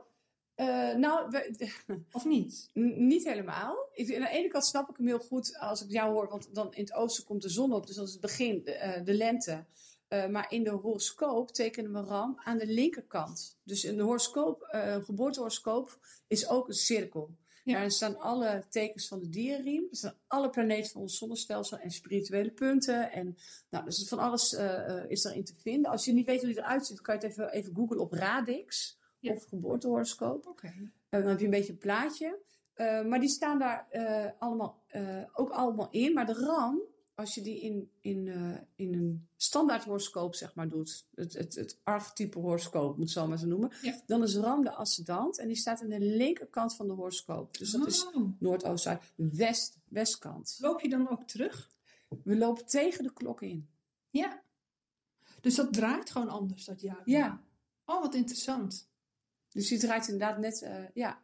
Eh, 0.56 0.94
nou, 0.96 1.30
we- 1.30 2.04
Of 2.12 2.26
niet? 2.26 2.70
Niet 2.74 3.24
helemaal. 3.24 3.76
Ik, 3.94 4.16
aan 4.16 4.22
de 4.22 4.30
ene 4.30 4.48
kant 4.48 4.66
snap 4.66 4.90
ik 4.90 4.98
hem 4.98 5.08
heel 5.08 5.20
goed 5.20 5.58
als 5.60 5.82
ik 5.84 5.90
jou 5.92 6.14
hoor, 6.14 6.28
want 6.30 6.56
dan 6.56 6.74
in 6.74 6.82
het 6.84 6.94
oosten 6.94 7.24
komt 7.26 7.42
de 7.42 7.50
zon 7.50 7.74
op, 7.74 7.88
dus 7.88 7.96
dat 7.96 8.06
is 8.08 8.12
het 8.12 8.22
begin, 8.22 8.64
de, 8.64 9.02
de 9.04 9.14
lente. 9.14 9.66
Maar 10.30 10.52
in 10.52 10.64
de 10.64 10.70
horoscoop 10.70 11.52
tekenen 11.52 11.94
we 11.94 12.00
Ram 12.02 12.40
aan 12.44 12.58
de 12.58 12.68
linkerkant. 12.68 13.60
Dus 13.64 13.84
in 13.84 13.98
de 13.98 14.04
horoscoop, 14.04 14.68
een 14.72 15.04
geboortehoroscoop 15.04 16.00
is 16.28 16.48
ook 16.48 16.68
een 16.68 16.74
cirkel. 16.74 17.30
Ja. 17.66 17.72
Daarin 17.74 17.92
staan 17.92 18.20
alle 18.20 18.64
tekens 18.70 19.08
van 19.08 19.20
de 19.20 19.30
dierenriem. 19.30 19.88
Er 19.90 19.98
staan 19.98 20.18
alle 20.28 20.50
planeten 20.50 20.92
van 20.92 21.02
ons 21.02 21.18
zonnestelsel 21.18 21.78
en 21.78 21.92
spirituele 21.92 22.52
punten. 22.52 23.12
En 23.12 23.38
nou, 23.70 23.86
dus 23.86 24.08
van 24.08 24.20
alles 24.20 24.54
eh, 24.54 25.04
is 25.08 25.22
daarin 25.22 25.44
te 25.44 25.54
vinden. 25.58 25.92
Als 25.92 26.06
je 26.06 26.14
niet 26.14 26.26
weet 26.26 26.40
hoe 26.42 26.50
die 26.50 26.58
eruit 26.58 26.86
ziet, 26.86 27.02
kan 27.02 27.16
je 27.16 27.22
het 27.22 27.30
even, 27.32 27.52
even 27.52 27.76
googlen 27.76 28.00
op 28.00 28.12
Radix 28.12 29.00
Ja. 29.20 29.34
of 29.34 29.44
geboortehoroscoop. 29.44 30.60
Eh, 30.62 30.72
dan 31.10 31.30
heb 31.30 31.40
je 31.40 31.46
een 31.46 31.52
beetje 31.52 31.72
een 31.72 31.78
plaatje. 31.78 32.40
Maar 33.08 33.20
die 33.20 33.30
staan 33.30 33.60
daar 33.60 33.88
allemaal, 34.40 34.84
ook 35.34 35.50
allemaal 35.50 35.88
in. 35.92 36.14
Maar 36.14 36.26
de 36.26 36.34
RAM, 36.34 36.82
als 37.16 37.36
je 37.36 37.42
die 37.42 37.60
in, 37.62 37.92
in, 38.02 38.28
eh, 38.28 38.58
in 38.76 38.94
een 38.94 39.28
standaard 39.36 39.84
horoscoop 39.84 40.36
zeg 40.36 40.56
maar, 40.56 40.70
doet, 40.70 41.08
het, 41.16 41.34
het, 41.34 41.56
het 41.56 41.80
archetype 41.84 42.40
horoscoop, 42.40 42.90
moet 42.98 43.00
het 43.06 43.10
zo 43.14 43.28
maar 43.28 43.48
noemen, 43.48 43.72
Ja. 43.82 44.02
dan 44.06 44.24
is 44.24 44.36
RAM 44.36 44.64
de 44.64 44.72
ascendant 44.72 45.38
en 45.40 45.48
die 45.48 45.56
staat 45.56 45.82
aan 45.82 45.90
de 45.90 46.00
linkerkant 46.00 46.76
van 46.76 46.88
de 46.88 46.94
horoscoop. 46.94 47.58
Dus 47.58 47.72
dat 47.72 47.88
is 47.88 48.06
Oh. 48.06 48.32
noordoost, 48.40 48.84
zuid, 48.84 49.14
west, 49.16 49.78
westkant. 49.88 50.58
Loop 50.60 50.82
je 50.82 50.90
dan 50.90 51.10
ook 51.10 51.24
terug? 51.24 51.72
We 52.24 52.38
lopen 52.38 52.66
tegen 52.66 53.04
de 53.04 53.14
klok 53.14 53.42
in. 53.42 53.70
Ja. 54.10 54.44
Dus 55.42 55.56
dat 55.56 55.74
draait 55.74 56.10
gewoon 56.10 56.30
anders, 56.30 56.66
dat 56.66 56.82
jaar. 56.82 57.02
Ja, 57.06 57.44
Oh, 57.86 58.02
wat 58.02 58.16
interessant. 58.16 58.90
dus 59.50 59.68
die 59.68 59.80
draait 59.80 60.08
inderdaad 60.08 60.38
net, 60.40 60.62
eh, 60.62 60.84
ja, 60.94 61.22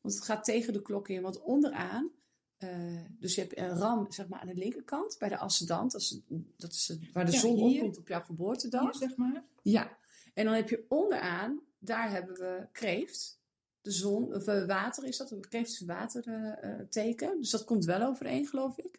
want 0.00 0.14
het 0.14 0.24
gaat 0.24 0.44
tegen 0.44 0.72
de 0.72 0.82
klok 0.82 1.08
in. 1.08 1.22
Want 1.22 1.40
onderaan 1.42 2.10
eh, 2.60 3.00
dus 3.18 3.34
je 3.34 3.40
hebt 3.40 3.58
een 3.58 3.68
ram 3.78 4.12
zeg 4.12 4.28
maar, 4.28 4.40
aan 4.40 4.46
de 4.46 4.54
linkerkant 4.54 5.16
bij 5.18 5.28
de 5.28 5.36
ascendant. 5.38 5.92
Dat 5.92 6.00
is, 6.00 6.20
dat 6.56 6.72
is 6.72 6.88
het- 6.88 7.12
waar 7.12 7.26
de 7.26 7.32
Ja, 7.32 7.38
zon 7.38 7.56
hier. 7.56 7.76
opkomt 7.78 7.98
op 7.98 8.08
jouw 8.08 8.20
geboortedag. 8.22 8.82
Hier, 8.82 9.08
zeg 9.08 9.16
maar. 9.16 9.44
Ja, 9.62 9.96
en 10.34 10.44
dan 10.44 10.54
heb 10.54 10.68
je 10.68 10.84
onderaan, 10.88 11.60
daar 11.78 12.10
hebben 12.10 12.34
we 12.34 12.66
kreeft. 12.72 13.38
De 13.80 13.90
zon, 13.90 14.34
of 14.34 14.46
eh, 14.46 14.66
water 14.66 15.04
is 15.04 15.16
dat, 15.16 15.30
een 15.30 15.40
kreeft 15.48 15.84
waterteken. 15.84 17.38
dus 17.40 17.50
dat 17.50 17.64
komt 17.64 17.84
wel 17.84 18.02
overeen, 18.02 18.46
geloof 18.46 18.78
ik. 18.78 18.98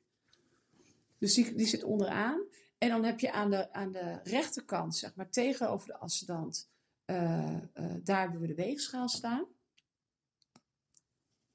Dus 1.18 1.34
die, 1.34 1.56
die 1.56 1.68
zit 1.68 1.84
onderaan. 1.84 2.42
En 2.78 2.90
dan 2.90 3.04
heb 3.04 3.20
je 3.20 3.32
aan 3.32 3.50
de, 3.50 3.74
aan 3.74 3.92
de 3.92 4.20
rechterkant, 4.24 4.96
zeg 4.96 5.16
maar, 5.16 5.30
tegenover 5.30 5.88
de 5.88 5.98
ascendant, 5.98 6.70
eh, 7.06 7.58
daar 8.04 8.22
hebben 8.22 8.40
we 8.42 8.48
de 8.48 8.56
weegschaal 8.56 9.10
staan. 9.10 9.46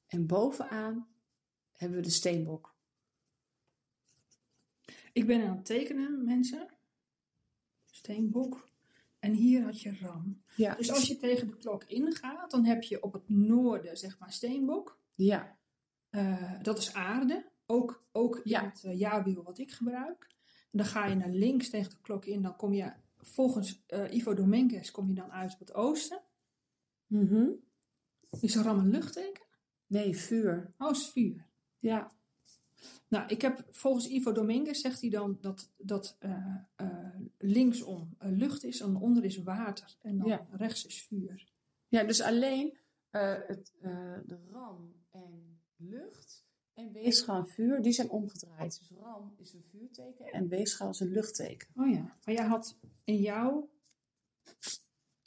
En 0.06 0.26
bovenaan 0.26 1.06
hebben 1.76 1.98
we 1.98 2.04
de 2.04 2.10
steenbok. 2.10 2.74
Ik 5.12 5.26
ben 5.26 5.46
aan 5.48 5.56
het 5.56 5.64
tekenen, 5.64 6.24
mensen. 6.24 6.68
Steenbok. 7.90 8.68
En 9.18 9.32
hier 9.32 9.62
had 9.64 9.80
je 9.80 9.96
ram. 10.00 10.42
Ja, 10.56 10.74
Dus 10.74 10.90
als 10.90 11.06
je 11.08 11.16
tegen 11.16 11.46
de 11.46 11.56
klok 11.56 11.84
ingaat, 11.84 12.50
dan 12.50 12.64
heb 12.64 12.82
je 12.82 13.02
op 13.02 13.12
het 13.12 13.28
noorden, 13.28 13.96
zeg 13.96 14.18
maar, 14.18 14.32
steenbok. 14.32 14.98
ja, 15.14 15.54
Eh, 16.10 16.62
dat 16.62 16.78
is 16.78 16.94
aarde. 16.94 17.50
Ook, 17.66 18.04
ook 18.12 18.36
in 18.36 18.42
Ja. 18.44 18.64
het 18.64 18.82
uh, 18.84 18.98
jaarwiel 18.98 19.42
wat 19.42 19.58
ik 19.58 19.72
gebruik. 19.72 20.26
En 20.72 20.78
dan 20.78 20.86
ga 20.86 21.06
je 21.06 21.14
naar 21.14 21.30
links 21.30 21.70
tegen 21.70 21.90
de 21.90 22.00
klok 22.00 22.24
in. 22.24 22.42
Dan 22.42 22.56
kom 22.56 22.72
je 22.72 22.92
volgens 23.16 23.82
eh, 23.86 24.12
Ivo 24.12 24.34
Dominguez 24.34 24.90
kom 24.90 25.08
je 25.08 25.14
dan 25.14 25.32
uit 25.32 25.52
op 25.52 25.58
het 25.58 25.74
oosten. 25.74 26.22
Mhm. 27.06 27.48
Is 28.40 28.54
een 28.54 28.62
ram 28.62 28.78
een 28.78 28.88
luchtteken? 28.88 29.44
nee, 29.86 30.16
vuur. 30.16 30.74
Oh, 30.78 30.90
is 30.90 31.08
vuur. 31.08 31.45
Ja, 31.88 32.14
Nou, 33.08 33.28
ik 33.28 33.42
heb 33.42 33.66
volgens 33.70 34.08
Ivo 34.08 34.32
Dominguez 34.32 34.80
zegt 34.80 35.00
hij 35.00 35.10
dan 35.10 35.38
dat, 35.40 35.70
dat 35.76 36.16
eh, 36.18 36.56
eh, 36.76 37.20
linksom 37.38 38.14
eh, 38.18 38.30
lucht 38.30 38.64
is 38.64 38.80
en 38.80 38.96
onder 38.96 39.24
is 39.24 39.42
water. 39.42 39.96
En 40.02 40.18
dan 40.18 40.28
Ja. 40.28 40.46
rechts 40.50 40.86
is 40.86 41.02
vuur. 41.02 41.52
Ja, 41.88 42.04
dus 42.04 42.20
alleen 42.20 42.78
eh, 43.10 43.34
het, 43.46 43.72
eh, 43.80 44.18
de 44.26 44.38
ram 44.50 44.94
en 45.10 45.60
lucht 45.76 46.44
en 46.74 46.92
weegschaal 46.92 47.38
en 47.38 47.48
vuur, 47.48 47.82
die 47.82 47.92
zijn 47.92 48.10
omgedraaid. 48.10 48.78
Dus 48.78 48.90
ram 49.00 49.34
is 49.38 49.52
een 49.52 49.64
vuurteken 49.70 50.26
en 50.26 50.48
weegschaal 50.48 50.90
is 50.90 51.00
een 51.00 51.12
luchtteken. 51.12 51.68
Oh 51.76 51.90
ja, 51.90 52.16
maar 52.24 52.34
jij 52.34 52.44
had 52.46 52.78
in 53.04 53.16
jou, 53.20 53.64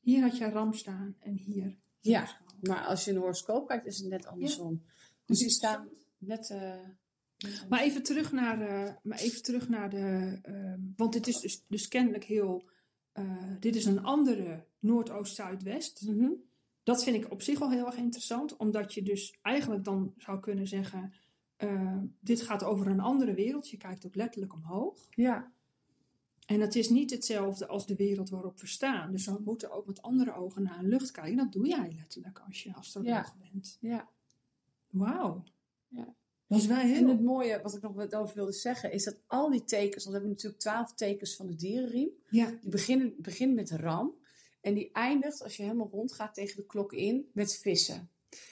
hier 0.01 0.21
had 0.21 0.37
je 0.37 0.49
ram 0.49 0.73
staan 0.73 1.15
en 1.19 1.33
hier. 1.33 1.77
Ja. 1.99 2.27
Maar 2.61 2.85
als 2.85 3.05
je 3.05 3.11
een 3.11 3.17
horoscoop 3.17 3.67
kijkt, 3.67 3.85
is 3.85 3.97
het 3.99 4.07
net 4.09 4.25
andersom. 4.25 4.83
Dus 5.25 5.39
die 5.39 5.49
staan 5.49 5.89
net... 6.19 6.49
eh, 6.49 6.73
Maar 7.69 7.81
even 7.81 8.03
terug 8.03 8.31
naar, 8.31 8.61
eh, 8.61 8.93
maar 9.03 9.17
even 9.19 9.43
terug 9.43 9.69
naar 9.69 9.89
de. 9.89 10.39
ehm, 10.41 10.79
want 10.95 11.13
dit 11.13 11.27
is 11.27 11.39
dus, 11.39 11.63
dus 11.67 11.87
kennelijk 11.87 12.23
heel. 12.23 12.69
eh, 13.11 13.53
dit 13.59 13.75
is 13.75 13.85
een 13.85 14.03
andere 14.03 14.65
Noordoost-Zuidwest. 14.79 16.01
Mhm. 16.07 16.29
Dat 16.83 17.03
vind 17.03 17.15
ik 17.25 17.31
op 17.31 17.41
zich 17.41 17.61
al 17.61 17.71
heel 17.71 17.85
erg 17.85 17.95
interessant, 17.97 18.57
omdat 18.57 18.93
je 18.93 19.03
dus 19.03 19.37
eigenlijk 19.41 19.83
dan 19.83 20.13
zou 20.17 20.39
kunnen 20.39 20.67
zeggen: 20.67 21.13
dit 22.19 22.41
gaat 22.41 22.63
over 22.63 22.87
een 22.87 22.99
andere 22.99 23.33
wereld. 23.33 23.69
Je 23.69 23.77
kijkt 23.77 24.05
ook 24.05 24.15
letterlijk 24.15 24.53
omhoog. 24.53 25.07
Ja, 25.09 25.51
En 26.45 26.61
het 26.61 26.75
is 26.75 26.89
niet 26.89 27.11
hetzelfde 27.11 27.67
als 27.67 27.85
de 27.87 27.95
wereld 27.95 28.29
waarop 28.29 28.59
we 28.59 28.67
staan. 28.67 29.11
Dus 29.11 29.25
we 29.25 29.39
moeten 29.45 29.71
ook 29.71 29.85
met 29.85 30.01
andere 30.01 30.33
ogen 30.33 30.63
naar 30.63 30.79
een 30.79 30.87
lucht 30.87 31.11
kijken. 31.11 31.37
Dat 31.37 31.51
doe 31.51 31.67
jij 31.67 31.91
letterlijk 31.95 32.39
als 32.47 32.63
je 32.63 32.73
astroloog 32.75 33.35
bent. 33.37 33.77
ja. 33.81 34.09
Wauw. 34.89 35.43
Ja. 35.89 36.15
Dat 36.47 36.59
is 36.59 36.65
wel 36.65 36.77
En 36.77 37.07
het 37.07 37.21
mooie, 37.21 37.61
wat 37.61 37.75
ik 37.75 37.81
nog 37.81 37.93
wat 37.93 38.15
over 38.15 38.35
wilde 38.35 38.51
zeggen, 38.51 38.91
is 38.91 39.03
dat 39.03 39.21
al 39.27 39.49
die 39.49 39.63
tekens, 39.63 40.03
want 40.03 40.05
we 40.05 40.11
hebben 40.11 40.29
natuurlijk 40.29 40.61
twaalf 40.61 40.93
tekens 40.93 41.35
van 41.35 41.47
de 41.47 41.55
dierenriem, 41.55 42.09
Ja, 42.29 42.57
die 42.61 42.69
beginnen, 42.69 43.13
beginnen 43.17 43.55
met 43.55 43.71
ram. 43.71 44.17
En 44.61 44.73
die 44.73 44.89
eindigt, 44.91 45.43
als 45.43 45.57
je 45.57 45.63
helemaal 45.63 45.89
rondgaat 45.91 46.33
tegen 46.33 46.55
de 46.55 46.65
klok 46.65 46.93
in, 46.93 47.29
met 47.33 47.57
vissen. 47.57 48.09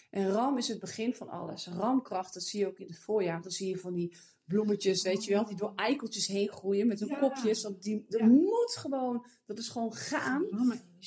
En 0.09 0.31
ram 0.31 0.57
is 0.57 0.67
het 0.67 0.79
begin 0.79 1.13
van 1.15 1.29
alles. 1.29 1.67
Ramkracht, 1.67 2.33
dat 2.33 2.43
zie 2.43 2.59
je 2.59 2.67
ook 2.67 2.79
in 2.79 2.87
het 2.87 2.99
voorjaar. 2.99 3.31
want 3.31 3.43
Dan 3.43 3.51
zie 3.51 3.69
je 3.69 3.77
van 3.77 3.93
die 3.93 4.15
bloemetjes, 4.45 5.01
weet 5.01 5.23
je 5.25 5.33
wel, 5.33 5.45
die 5.45 5.55
door 5.57 5.73
eikeltjes 5.75 6.27
heen 6.27 6.49
groeien 6.49 6.87
met 6.87 6.99
hun 6.99 7.09
Ja. 7.09 7.19
kopjes. 7.19 7.63
Want 7.63 7.83
die, 7.83 8.05
dat 8.09 8.19
Ja. 8.19 8.25
moet 8.27 8.75
gewoon, 8.77 9.25
dat 9.45 9.57
is 9.57 9.69
gewoon 9.69 9.93
gaan. 9.93 10.45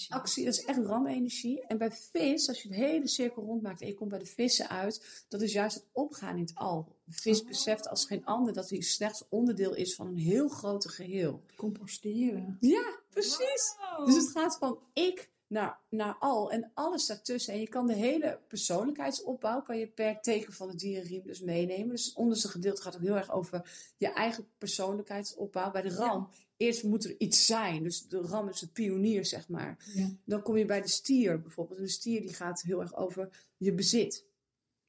Actie, 0.08 0.44
dat 0.44 0.54
is 0.54 0.64
echt 0.64 0.78
ramenergie. 0.78 1.66
En 1.66 1.78
bij 1.78 1.90
vis, 1.92 2.48
als 2.48 2.62
je 2.62 2.68
de 2.68 2.74
hele 2.74 3.08
cirkel 3.08 3.42
rondmaakt 3.42 3.80
en 3.80 3.86
je 3.86 3.94
komt 3.94 4.10
bij 4.10 4.18
de 4.18 4.26
vissen 4.26 4.68
uit, 4.68 5.24
dat 5.28 5.42
is 5.42 5.52
juist 5.52 5.74
het 5.74 5.86
opgaan 5.92 6.34
in 6.36 6.42
het 6.42 6.54
al. 6.54 6.96
De 7.04 7.12
vis 7.12 7.40
Oh. 7.40 7.46
beseft 7.46 7.88
als 7.88 8.04
geen 8.06 8.24
ander 8.24 8.52
dat 8.52 8.70
hij 8.70 8.80
slechts 8.80 9.24
onderdeel 9.28 9.74
is 9.74 9.94
van 9.94 10.06
een 10.06 10.16
heel 10.18 10.48
grote 10.48 10.88
geheel. 10.88 11.42
Composteren. 11.56 12.56
Ja, 12.60 12.98
precies. 13.10 13.74
Wow. 13.96 14.06
Dus 14.06 14.14
het 14.16 14.30
gaat 14.30 14.56
van 14.58 14.78
ik 14.92 15.30
naar, 15.50 15.78
naar 15.88 16.16
al 16.18 16.52
en 16.52 16.70
alles 16.74 17.06
daartussen. 17.06 17.52
En 17.54 17.60
je 17.60 17.68
kan 17.68 17.86
de 17.86 17.94
hele 17.94 18.40
persoonlijkheidsopbouw 18.48 19.62
kan 19.62 19.78
je 19.78 19.86
per 19.86 20.20
teken 20.20 20.52
van 20.52 20.68
de 20.68 20.76
dierenriem 20.76 21.22
dus 21.22 21.40
meenemen. 21.40 21.88
Dus 21.88 22.04
het 22.04 22.14
onderste 22.14 22.48
gedeelte 22.48 22.82
gaat 22.82 22.94
ook 22.94 23.02
heel 23.02 23.16
erg 23.16 23.32
over 23.32 23.92
je 23.96 24.12
eigen 24.12 24.48
persoonlijkheidsopbouw. 24.58 25.70
Bij 25.70 25.82
de 25.82 25.94
ram, 25.94 26.28
eerst 26.56 26.82
moet 26.82 27.04
er 27.04 27.14
iets 27.18 27.46
zijn. 27.46 27.82
Dus 27.82 28.08
de 28.08 28.20
ram 28.20 28.48
is 28.48 28.60
de 28.60 28.68
pionier, 28.68 29.24
zeg 29.24 29.48
maar. 29.48 29.90
Ja. 29.94 30.10
Dan 30.24 30.42
kom 30.42 30.56
je 30.56 30.64
bij 30.64 30.80
de 30.80 30.88
stier 30.88 31.40
bijvoorbeeld. 31.40 31.78
En 31.78 31.84
de 31.84 31.90
stier 31.90 32.20
die 32.20 32.34
gaat 32.34 32.62
heel 32.62 32.80
erg 32.80 32.96
over 32.96 33.46
je 33.56 33.72
bezit. 33.72 34.24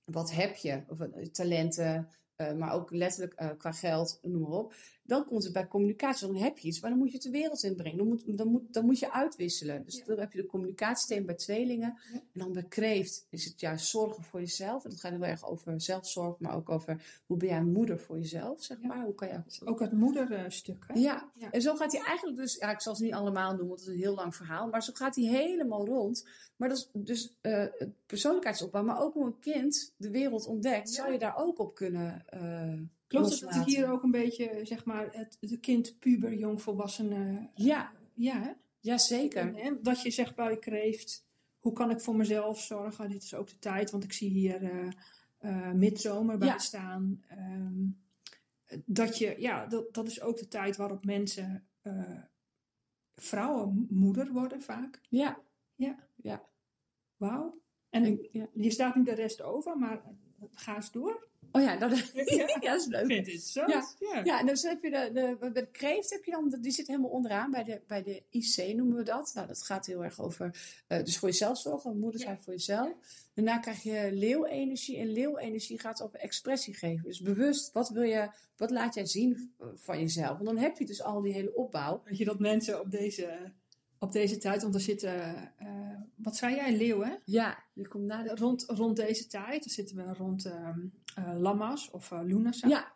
Wat 0.04 0.32
heb 0.32 0.56
je? 0.56 0.84
Of 0.88 1.00
eh, 1.00 1.26
talenten, 1.26 2.10
eh, 2.48 2.58
maar 2.58 2.74
ook 2.74 2.92
letterlijk 2.92 3.34
eh, 3.34 3.50
qua 3.58 3.72
geld, 3.72 4.20
noem 4.22 4.42
maar 4.42 4.52
op. 4.52 4.74
Dan 5.04 5.26
komt 5.26 5.44
het 5.44 5.54
bij 5.54 5.68
communicatie. 5.68 6.28
Dan 6.28 6.36
heb 6.36 6.58
je 6.58 6.68
iets, 6.68 6.80
maar 6.80 6.90
dan 6.90 7.00
moet 7.00 7.08
je 7.08 7.14
het 7.14 7.24
de 7.24 7.30
wereld 7.30 7.64
inbrengen. 7.64 7.98
Dan 7.98 8.08
moet, 8.08 8.38
dan 8.38 8.48
moet, 8.48 8.74
dan 8.74 8.86
moet 8.86 9.00
je 9.00 9.12
uitwisselen. 9.12 9.84
Dus 9.84 9.98
Ja. 9.98 10.06
dan 10.06 10.20
heb 10.20 10.34
je 10.34 10.42
de 10.42 10.48
communicatiethema 10.48 11.26
bij 11.26 11.36
tweelingen. 11.36 11.98
Ja. 12.14 12.20
En 12.20 12.40
dan 12.40 12.52
bij 12.54 12.64
kreeft 12.64 13.26
is 13.30 13.46
het 13.46 13.60
juist 13.60 13.86
zorgen 13.88 14.24
voor 14.24 14.40
jezelf. 14.40 14.84
En 14.84 14.90
dat 14.90 15.00
gaat 15.00 15.12
heel 15.12 15.24
erg 15.24 15.50
over 15.50 15.82
zelfzorg, 15.82 16.40
maar 16.40 16.56
ook 16.56 16.70
over 16.70 17.22
hoe 17.26 17.38
ben 17.38 17.48
jij 17.48 17.64
moeder 17.64 18.00
voor 18.00 18.18
jezelf, 18.18 18.64
zeg 18.64 18.82
maar. 18.82 19.04
Hoe 19.04 19.16
kan 19.16 19.28
jij... 19.28 19.44
Ook 19.66 19.80
het 19.80 19.92
moederstuk. 19.92 20.86
Hè? 20.88 21.00
Ja. 21.00 21.32
En 21.52 21.62
zo 21.62 21.76
gaat 21.76 21.92
hij 21.92 22.02
eigenlijk 22.02 22.38
dus, 22.38 22.56
ja, 22.56 22.72
ik 22.72 22.82
zal 22.82 22.96
ze 22.96 23.04
niet 23.04 23.14
allemaal 23.14 23.56
doen, 23.58 23.68
want 23.68 23.80
het 23.80 23.90
is 23.90 23.96
een 23.96 24.02
heel 24.02 24.16
lang 24.16 24.36
verhaal, 24.36 24.68
maar 24.68 24.84
zo 24.84 24.94
gaat 24.94 25.16
hij 25.16 25.26
helemaal 25.26 25.86
rond. 25.86 26.28
Maar 26.56 26.70
dat 26.70 26.78
is 26.78 26.90
dus 26.94 27.34
eh, 27.42 27.66
persoonlijkheidsopbouw, 28.06 28.84
maar 28.84 29.02
ook 29.02 29.14
hoe 29.14 29.26
een 29.26 29.40
kind 29.40 29.94
de 29.98 30.10
wereld 30.10 30.46
ontdekt, 30.46 30.90
zou 30.90 31.12
je 31.12 31.20
daar 31.20 31.38
ook 31.38 31.60
op 31.60 31.76
kunnen 31.76 32.26
Klopt 33.08 33.40
het 33.40 33.54
dat 33.54 33.66
hier 33.66 33.92
ook 33.92 34.04
een 34.04 34.12
beetje, 34.12 34.60
zeg 34.64 34.86
maar, 34.86 35.10
het, 35.12 35.38
het 35.40 35.60
kind, 35.60 36.00
puber, 36.00 36.34
jongvolwassene... 36.34 37.50
Ja, 37.56 37.92
Ja, 38.14 38.42
hè? 38.42 38.52
ja 38.80 38.98
zeker. 38.98 39.42
En, 39.42 39.56
hè, 39.56 39.82
dat 39.82 40.02
je 40.02 40.12
zegt 40.12 40.36
bij 40.36 40.58
kreeft, 40.58 41.26
hoe 41.60 41.74
kan 41.74 41.90
ik 41.90 42.00
voor 42.00 42.16
mezelf 42.16 42.62
zorgen? 42.62 43.10
Dit 43.10 43.24
is 43.24 43.34
ook 43.34 43.48
de 43.48 43.60
tijd, 43.60 43.92
want 43.92 44.04
ik 44.04 44.14
zie 44.14 44.30
hier 44.30 44.64
eh 44.64 44.88
eh, 45.42 45.72
midzomer 45.72 46.38
bij 46.38 46.48
Ja. 46.48 46.58
staan. 46.58 47.24
Ehm, 47.28 47.88
dat 48.86 49.18
je, 49.18 49.36
ja, 49.38 49.66
dat, 49.66 49.94
dat 49.94 50.08
is 50.08 50.22
ook 50.22 50.38
de 50.38 50.48
tijd 50.48 50.78
waarop 50.78 51.06
mensen, 51.06 51.68
eh, 51.82 52.22
vrouwen, 53.16 53.88
moeder 53.90 54.32
worden 54.32 54.62
vaak. 54.62 55.02
Ja, 55.10 55.42
Wauw. 57.18 57.62
En 57.90 58.04
en, 58.04 58.28
ja. 58.32 58.48
je 58.54 58.72
staat 58.72 58.96
nu 58.96 59.04
de 59.04 59.14
rest 59.14 59.42
over, 59.42 59.78
maar 59.78 60.04
eh, 60.04 60.46
ga 60.52 60.76
eens 60.76 60.92
door. 60.92 61.28
Oh 61.52 61.62
ja, 61.62 61.76
dat, 61.76 61.98
Ja. 62.14 62.24
ja, 62.62 62.72
dat 62.72 62.82
is 62.82 62.88
leuk. 62.88 63.06
vind 63.06 63.32
het 63.32 63.42
zo. 63.42 63.60
Ja. 63.68 63.88
ja. 64.00 64.22
Ja, 64.24 64.40
en 64.40 64.46
dus 64.46 64.64
heb 64.64 64.84
je 64.84 64.90
de, 64.90 65.38
de, 65.40 65.52
de 65.52 65.68
kreeft 65.72 66.10
heb 66.10 66.24
je 66.24 66.32
dan, 66.32 66.58
die 66.62 66.72
zit 66.72 66.88
helemaal 66.88 67.10
onderaan 67.10 67.52
bij 67.52 67.64
de, 67.64 67.82
bij 67.88 68.04
de 68.04 68.24
IC 68.30 68.76
noemen 68.76 68.98
we 68.98 69.04
dat. 69.04 69.32
Nou, 69.34 69.48
dat 69.48 69.64
gaat 69.64 69.86
heel 69.86 70.04
erg 70.04 70.20
over, 70.22 70.56
eh, 70.88 71.04
dus 71.04 71.18
voor 71.18 71.30
jezelf 71.30 71.58
zorgen, 71.58 72.00
moeder 72.00 72.20
zijn 72.20 72.42
voor 72.42 72.54
jezelf. 72.54 72.94
Daarna 73.34 73.58
krijg 73.58 73.84
je 73.84 74.10
leeuwenergie 74.12 74.98
en 74.98 75.12
leeuwenergie 75.12 75.80
gaat 75.80 76.02
over 76.02 76.20
expressie 76.20 76.74
geven. 76.74 77.04
Dus 77.04 77.22
bewust, 77.22 77.72
wat 77.72 77.90
wil 77.90 78.04
je, 78.04 78.32
wat 78.58 78.70
laat 78.70 78.94
jij 78.94 79.06
zien 79.06 79.54
van 79.76 80.00
jezelf? 80.00 80.40
En 80.40 80.46
dan 80.46 80.58
heb 80.58 80.78
je 80.78 80.86
dus 80.86 81.02
al 81.02 81.22
die 81.22 81.34
hele 81.34 81.56
opbouw. 81.56 82.02
Weet 82.06 82.18
je 82.18 82.26
dat 82.26 82.40
mensen 82.40 82.80
op 82.80 82.92
deze, 82.92 83.52
op 84.02 84.12
deze 84.12 84.38
tijd, 84.38 84.62
want 84.62 84.76
er 84.76 84.82
zitten, 84.82 85.36
eh, 85.58 86.00
wat 86.16 86.36
zei 86.36 86.56
jij, 86.56 86.78
leeuw 86.78 87.02
hè? 87.02 87.16
Ja, 87.26 87.64
je 87.74 87.88
komt 87.88 88.06
na 88.06 88.24
de... 88.24 88.36
Rond, 88.36 88.64
rond 88.68 88.96
deze 88.96 89.28
tijd, 89.28 89.64
dan 89.64 89.74
zitten 89.74 89.96
we 89.96 90.14
rond 90.14 90.46
ehm 90.46 90.80
eh, 91.16 91.40
Lammas 91.40 91.90
of 91.90 92.12
uh, 92.12 92.20
Lunasa. 92.24 92.68
Ja, 92.68 92.94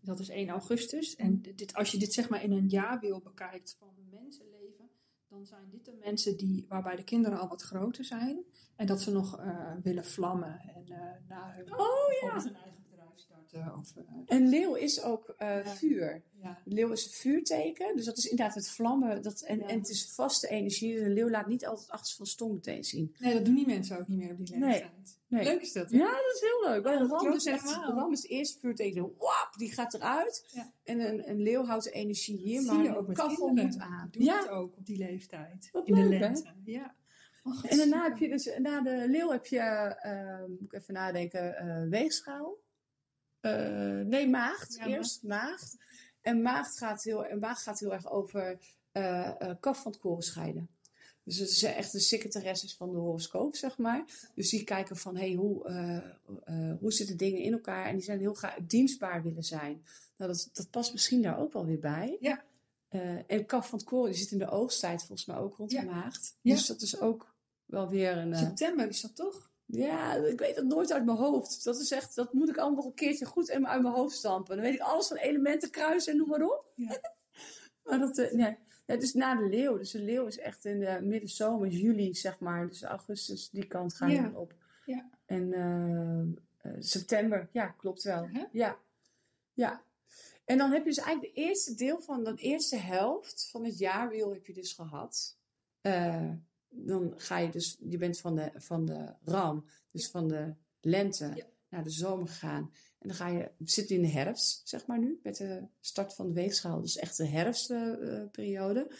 Dat 0.00 0.18
is 0.18 0.28
1 0.28 0.48
augustus. 0.48 1.16
En 1.16 1.42
dit, 1.42 1.74
als 1.74 1.90
je 1.90 1.98
dit 1.98 2.12
zeg 2.12 2.28
maar 2.28 2.42
in 2.42 2.52
een 2.52 2.68
jaarwiel 2.68 3.20
bekijkt 3.20 3.76
van 3.78 3.88
mensenleven, 4.10 4.90
dan 5.28 5.46
zijn 5.46 5.68
dit 5.70 5.84
de 5.84 5.98
mensen 6.04 6.36
die, 6.36 6.66
waarbij 6.68 6.96
de 6.96 7.04
kinderen 7.04 7.38
al 7.38 7.48
wat 7.48 7.62
groter 7.62 8.04
zijn. 8.04 8.44
En 8.76 8.86
dat 8.86 9.02
ze 9.02 9.12
nog 9.12 9.38
eh, 9.38 9.72
willen 9.82 10.04
vlammen 10.04 10.60
en 10.60 10.84
eh 10.88 10.98
naar 11.28 11.56
hun, 11.56 11.72
Oh, 11.72 12.44
een 12.44 12.54
eigen 12.54 12.81
Of, 13.52 13.92
uh, 13.96 14.04
en 14.26 14.48
leeuw 14.48 14.74
is 14.74 15.02
ook 15.02 15.28
uh, 15.28 15.64
Ja. 15.64 15.66
vuur. 15.66 16.22
ja. 16.42 16.58
De 16.64 16.74
leeuw 16.74 16.92
is 16.92 17.04
een 17.04 17.10
vuurteken, 17.10 17.96
dus 17.96 18.04
dat 18.04 18.18
is 18.18 18.24
inderdaad 18.28 18.54
het 18.54 18.70
vlammen. 18.70 19.22
Dat, 19.22 19.40
en, 19.40 19.58
Ja. 19.58 19.66
en 19.66 19.78
het 19.78 19.88
is 19.88 20.12
vaste 20.14 20.48
energie. 20.48 20.94
De 20.94 21.08
leeuw 21.08 21.30
laat 21.30 21.46
niet 21.46 21.66
altijd 21.66 21.90
achter 21.90 22.16
van 22.16 22.26
stom 22.26 22.52
meteen 22.52 22.84
zien. 22.84 23.14
Nee, 23.18 23.32
dat 23.34 23.44
doen 23.44 23.54
die 23.54 23.66
mensen 23.66 23.98
ook 23.98 24.08
niet 24.08 24.18
meer 24.18 24.30
op 24.30 24.46
die 24.46 24.58
leeftijd. 24.58 25.20
Nee. 25.28 25.44
Leuk 25.44 25.60
is 25.60 25.72
dat, 25.72 25.90
hè? 25.90 25.96
Ja, 25.98 26.10
dat 26.10 26.34
is 26.34 26.40
heel 26.40 26.70
leuk. 26.70 26.82
Bij 26.82 26.98
dat 26.98 27.10
ram 27.10 27.32
is 27.32 27.46
echt, 27.46 27.68
de 27.68 27.92
ram 27.94 28.12
is 28.12 28.22
het 28.22 28.30
eerste 28.30 28.58
vuurteken. 28.58 29.02
Wap, 29.02 29.50
die 29.56 29.72
gaat 29.72 29.94
eruit. 29.94 30.62
En 30.84 31.00
een, 31.00 31.28
een 31.30 31.40
leeuw 31.42 31.64
houdt 31.64 31.84
de 31.84 31.90
energie 31.90 32.36
hier, 32.36 32.62
maar 32.62 32.96
een 32.96 33.12
kachel 33.12 33.48
moet 33.48 33.78
aan. 33.78 34.08
Doe 34.10 34.32
het 34.32 34.48
ook 34.48 34.76
op 34.76 34.86
die 34.86 34.98
leeftijd. 34.98 35.68
Wat 35.72 35.88
in 35.88 35.94
de 35.94 36.00
leuk, 36.00 36.12
hè? 36.12 36.18
lente. 36.18 36.52
Ja. 36.64 36.94
Oh, 37.44 37.64
En 37.68 37.76
daarna 37.76 38.02
heb 38.08 38.18
je 38.18 38.28
dus, 38.28 38.50
na 38.58 38.80
de 38.80 39.04
leeuw 39.08 39.30
heb 39.30 39.46
je, 39.46 39.58
eh, 39.58 40.44
moet 40.48 40.60
ik 40.62 40.72
even 40.72 40.94
nadenken, 40.94 41.56
eh, 41.56 41.88
weegschaal. 41.88 42.56
Eh, 43.42 44.00
nee, 44.00 44.28
maagd. 44.28 44.74
Ja, 44.74 44.86
Eerst 44.86 45.22
maagd. 45.22 45.76
En 46.20 46.42
maagd 46.42 46.78
gaat 46.78 47.02
heel, 47.02 47.26
en 47.26 47.38
maagd 47.38 47.62
gaat 47.62 47.78
heel 47.80 47.92
erg 47.92 48.10
over 48.10 48.58
eh 48.92 49.28
eh, 49.38 49.56
kaf 49.60 49.82
van 49.82 49.92
het 49.92 50.00
koren 50.00 50.22
scheiden. 50.22 50.68
Dus 51.24 51.38
het 51.38 51.50
zijn 51.50 51.74
echt 51.74 51.92
de 51.92 51.98
secretaresses 52.00 52.74
van 52.74 52.90
de 52.90 52.96
horoscoop, 52.96 53.56
zeg 53.56 53.78
maar. 53.78 54.04
Dus 54.34 54.50
die 54.50 54.64
kijken 54.64 54.96
van, 54.96 55.16
hey, 55.16 55.32
hoe, 55.32 55.70
hoe 56.80 56.92
zitten 56.92 57.16
dingen 57.16 57.40
in 57.40 57.52
elkaar? 57.52 57.86
En 57.86 57.94
die 57.94 58.04
zijn 58.04 58.18
heel 58.18 58.34
graag 58.34 58.56
dienstbaar 58.62 59.22
willen 59.22 59.44
zijn. 59.44 59.84
Nou, 60.16 60.30
dat, 60.32 60.50
dat 60.52 60.70
past 60.70 60.92
misschien 60.92 61.22
daar 61.22 61.38
ook 61.38 61.52
wel 61.52 61.66
weer 61.66 61.78
bij. 61.78 62.16
Ja. 62.20 62.44
En 63.26 63.46
kaf 63.46 63.68
van 63.68 63.78
het 63.78 63.88
koren, 63.88 64.10
die 64.10 64.20
zit 64.20 64.30
in 64.30 64.38
de 64.38 64.50
oogsttijd 64.50 64.98
volgens 64.98 65.24
mij 65.26 65.36
ook 65.36 65.56
rond 65.56 65.70
Ja. 65.70 65.80
de 65.80 65.86
maagd. 65.86 66.36
Ja. 66.40 66.54
Dus 66.54 66.66
dat 66.66 66.82
is 66.82 67.00
ook 67.00 67.34
wel 67.64 67.88
weer 67.88 68.16
een... 68.16 68.36
September 68.36 68.88
is 68.88 69.00
dat 69.00 69.16
toch? 69.16 69.50
Ja, 69.74 70.14
ik 70.14 70.38
weet 70.38 70.56
het 70.56 70.66
nooit 70.66 70.92
uit 70.92 71.04
mijn 71.04 71.16
hoofd. 71.18 71.64
Dat 71.64 71.78
is 71.80 71.90
echt, 71.90 72.14
dat 72.14 72.32
moet 72.32 72.48
ik 72.48 72.56
allemaal 72.56 72.76
nog 72.76 72.84
een 72.86 72.94
keertje 72.94 73.24
goed 73.24 73.48
in- 73.48 73.68
uit 73.68 73.82
mijn 73.82 73.94
hoofd 73.94 74.16
stampen. 74.16 74.56
Dan 74.56 74.64
weet 74.64 74.74
ik 74.74 74.80
alles 74.80 75.06
van 75.08 75.16
elementen, 75.16 75.70
kruisen 75.70 76.12
en 76.12 76.18
noem 76.18 76.28
maar 76.28 76.42
op. 76.42 76.64
Ja. 76.74 77.00
maar 77.84 77.98
dat, 77.98 78.18
eh, 78.18 78.32
nee. 78.32 78.56
Ja, 78.86 78.94
het 78.94 79.02
is 79.02 79.14
na 79.14 79.34
de 79.34 79.48
leeuw. 79.48 79.76
Dus 79.78 79.90
de 79.90 79.98
leeuw 80.02 80.26
is 80.26 80.38
echt 80.38 80.64
in 80.64 80.80
de 80.80 80.98
middenzomer, 81.02 81.68
juli 81.68 82.14
zeg 82.14 82.38
maar. 82.38 82.66
Dus 82.68 82.82
augustus, 82.82 83.50
die 83.50 83.66
kant 83.66 83.94
ga 83.94 84.06
je 84.06 84.14
Ja. 84.14 84.30
op. 84.34 84.54
Ja. 84.86 85.08
En 85.26 85.52
eh, 85.52 86.70
eh, 86.72 86.76
september, 86.80 87.48
ja, 87.52 87.66
klopt 87.66 88.02
wel. 88.02 88.28
Ja. 88.52 88.78
ja. 89.52 89.82
En 90.44 90.58
dan 90.58 90.70
heb 90.72 90.82
je 90.82 90.88
dus 90.88 90.98
eigenlijk 90.98 91.34
het 91.34 91.44
eerste 91.44 91.74
deel 91.74 92.00
van 92.00 92.24
de 92.24 92.34
eerste 92.36 92.76
helft 92.76 93.48
van 93.50 93.64
het 93.64 93.78
jaarwiel 93.78 94.32
heb 94.32 94.46
je 94.46 94.52
dus 94.52 94.72
gehad. 94.72 95.36
Eh, 95.80 96.30
dan 96.72 97.12
ga 97.16 97.38
je 97.38 97.50
dus, 97.50 97.78
je 97.88 97.98
bent 97.98 98.18
van 98.20 98.34
de, 98.34 98.50
van 98.54 98.84
de 98.84 99.14
ram, 99.24 99.64
dus 99.90 100.10
van 100.10 100.28
de 100.28 100.54
lente 100.80 101.32
Ja. 101.34 101.44
naar 101.68 101.84
de 101.84 101.90
zomer 101.90 102.28
gegaan. 102.28 102.72
En 102.98 103.08
dan 103.08 103.16
ga 103.16 103.28
je, 103.28 103.50
zitten 103.64 103.96
in 103.96 104.02
de 104.02 104.08
herfst, 104.08 104.68
zeg 104.68 104.86
maar 104.86 104.98
nu, 104.98 105.20
met 105.22 105.36
de 105.36 105.66
start 105.80 106.14
van 106.14 106.26
de 106.26 106.32
weegschaal. 106.32 106.80
Dus 106.80 106.96
echt 106.96 107.16
de 107.16 107.26
herfstperiode. 107.26 108.90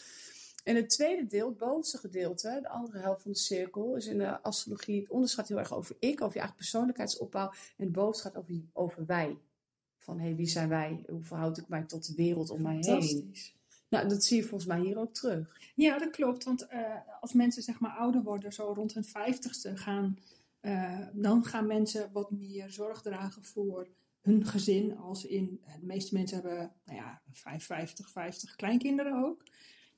en 0.63 0.75
het 0.75 0.89
tweede 0.89 1.25
deel, 1.27 1.47
het 1.47 1.57
bovenste 1.57 1.97
gedeelte, 1.97 2.59
de 2.61 2.69
andere 2.69 2.99
helft 2.99 3.21
van 3.21 3.31
de 3.31 3.37
cirkel, 3.37 3.95
is 3.95 4.05
in 4.05 4.17
de 4.17 4.41
astrologie, 4.41 5.01
het 5.01 5.09
onderste 5.09 5.37
gaat 5.37 5.47
heel 5.47 5.59
erg 5.59 5.73
over 5.73 5.95
ik, 5.99 6.21
over 6.21 6.33
je 6.33 6.39
eigen 6.39 6.57
persoonlijkheidsopbouw. 6.57 7.49
En 7.49 7.83
het 7.83 7.91
bovenste 7.91 8.23
gaat 8.23 8.37
over, 8.37 8.61
over 8.73 9.05
wij. 9.05 9.37
Van 9.97 10.17
hé, 10.19 10.25
hey, 10.25 10.35
wie 10.35 10.47
zijn 10.47 10.69
wij? 10.69 11.03
Hoe 11.07 11.23
verhoud 11.23 11.57
ik 11.57 11.67
mij 11.67 11.83
tot 11.83 12.07
de 12.07 12.13
wereld 12.15 12.49
om 12.49 12.61
mij 12.61 12.77
heen? 12.79 13.33
Nou, 13.93 14.07
dat 14.07 14.23
zie 14.23 14.37
je 14.37 14.43
volgens 14.43 14.69
mij 14.69 14.79
hier 14.79 14.97
ook 14.97 15.13
terug. 15.13 15.59
Ja, 15.75 15.97
dat 15.97 16.09
klopt. 16.09 16.43
Want 16.43 16.67
eh, 16.67 16.81
als 17.21 17.33
mensen 17.33 17.63
zeg 17.63 17.79
maar 17.79 17.91
ouder 17.91 18.23
worden, 18.23 18.53
zo 18.53 18.73
rond 18.75 18.93
hun 18.93 19.05
vijftigste 19.05 19.77
gaan, 19.77 20.19
eh, 20.59 20.99
dan 21.13 21.43
gaan 21.43 21.67
mensen 21.67 22.09
wat 22.13 22.31
meer 22.31 22.69
zorg 22.69 23.01
dragen 23.01 23.43
voor 23.43 23.87
hun 24.21 24.45
gezin. 24.45 24.97
Als 24.97 25.25
in, 25.25 25.61
eh, 25.65 25.73
de 25.79 25.85
meeste 25.85 26.13
mensen 26.13 26.41
hebben, 26.41 26.71
nou 26.85 26.97
ja, 26.97 27.21
55, 27.31 28.09
50 28.09 28.55
kleinkinderen 28.55 29.25
ook. 29.25 29.43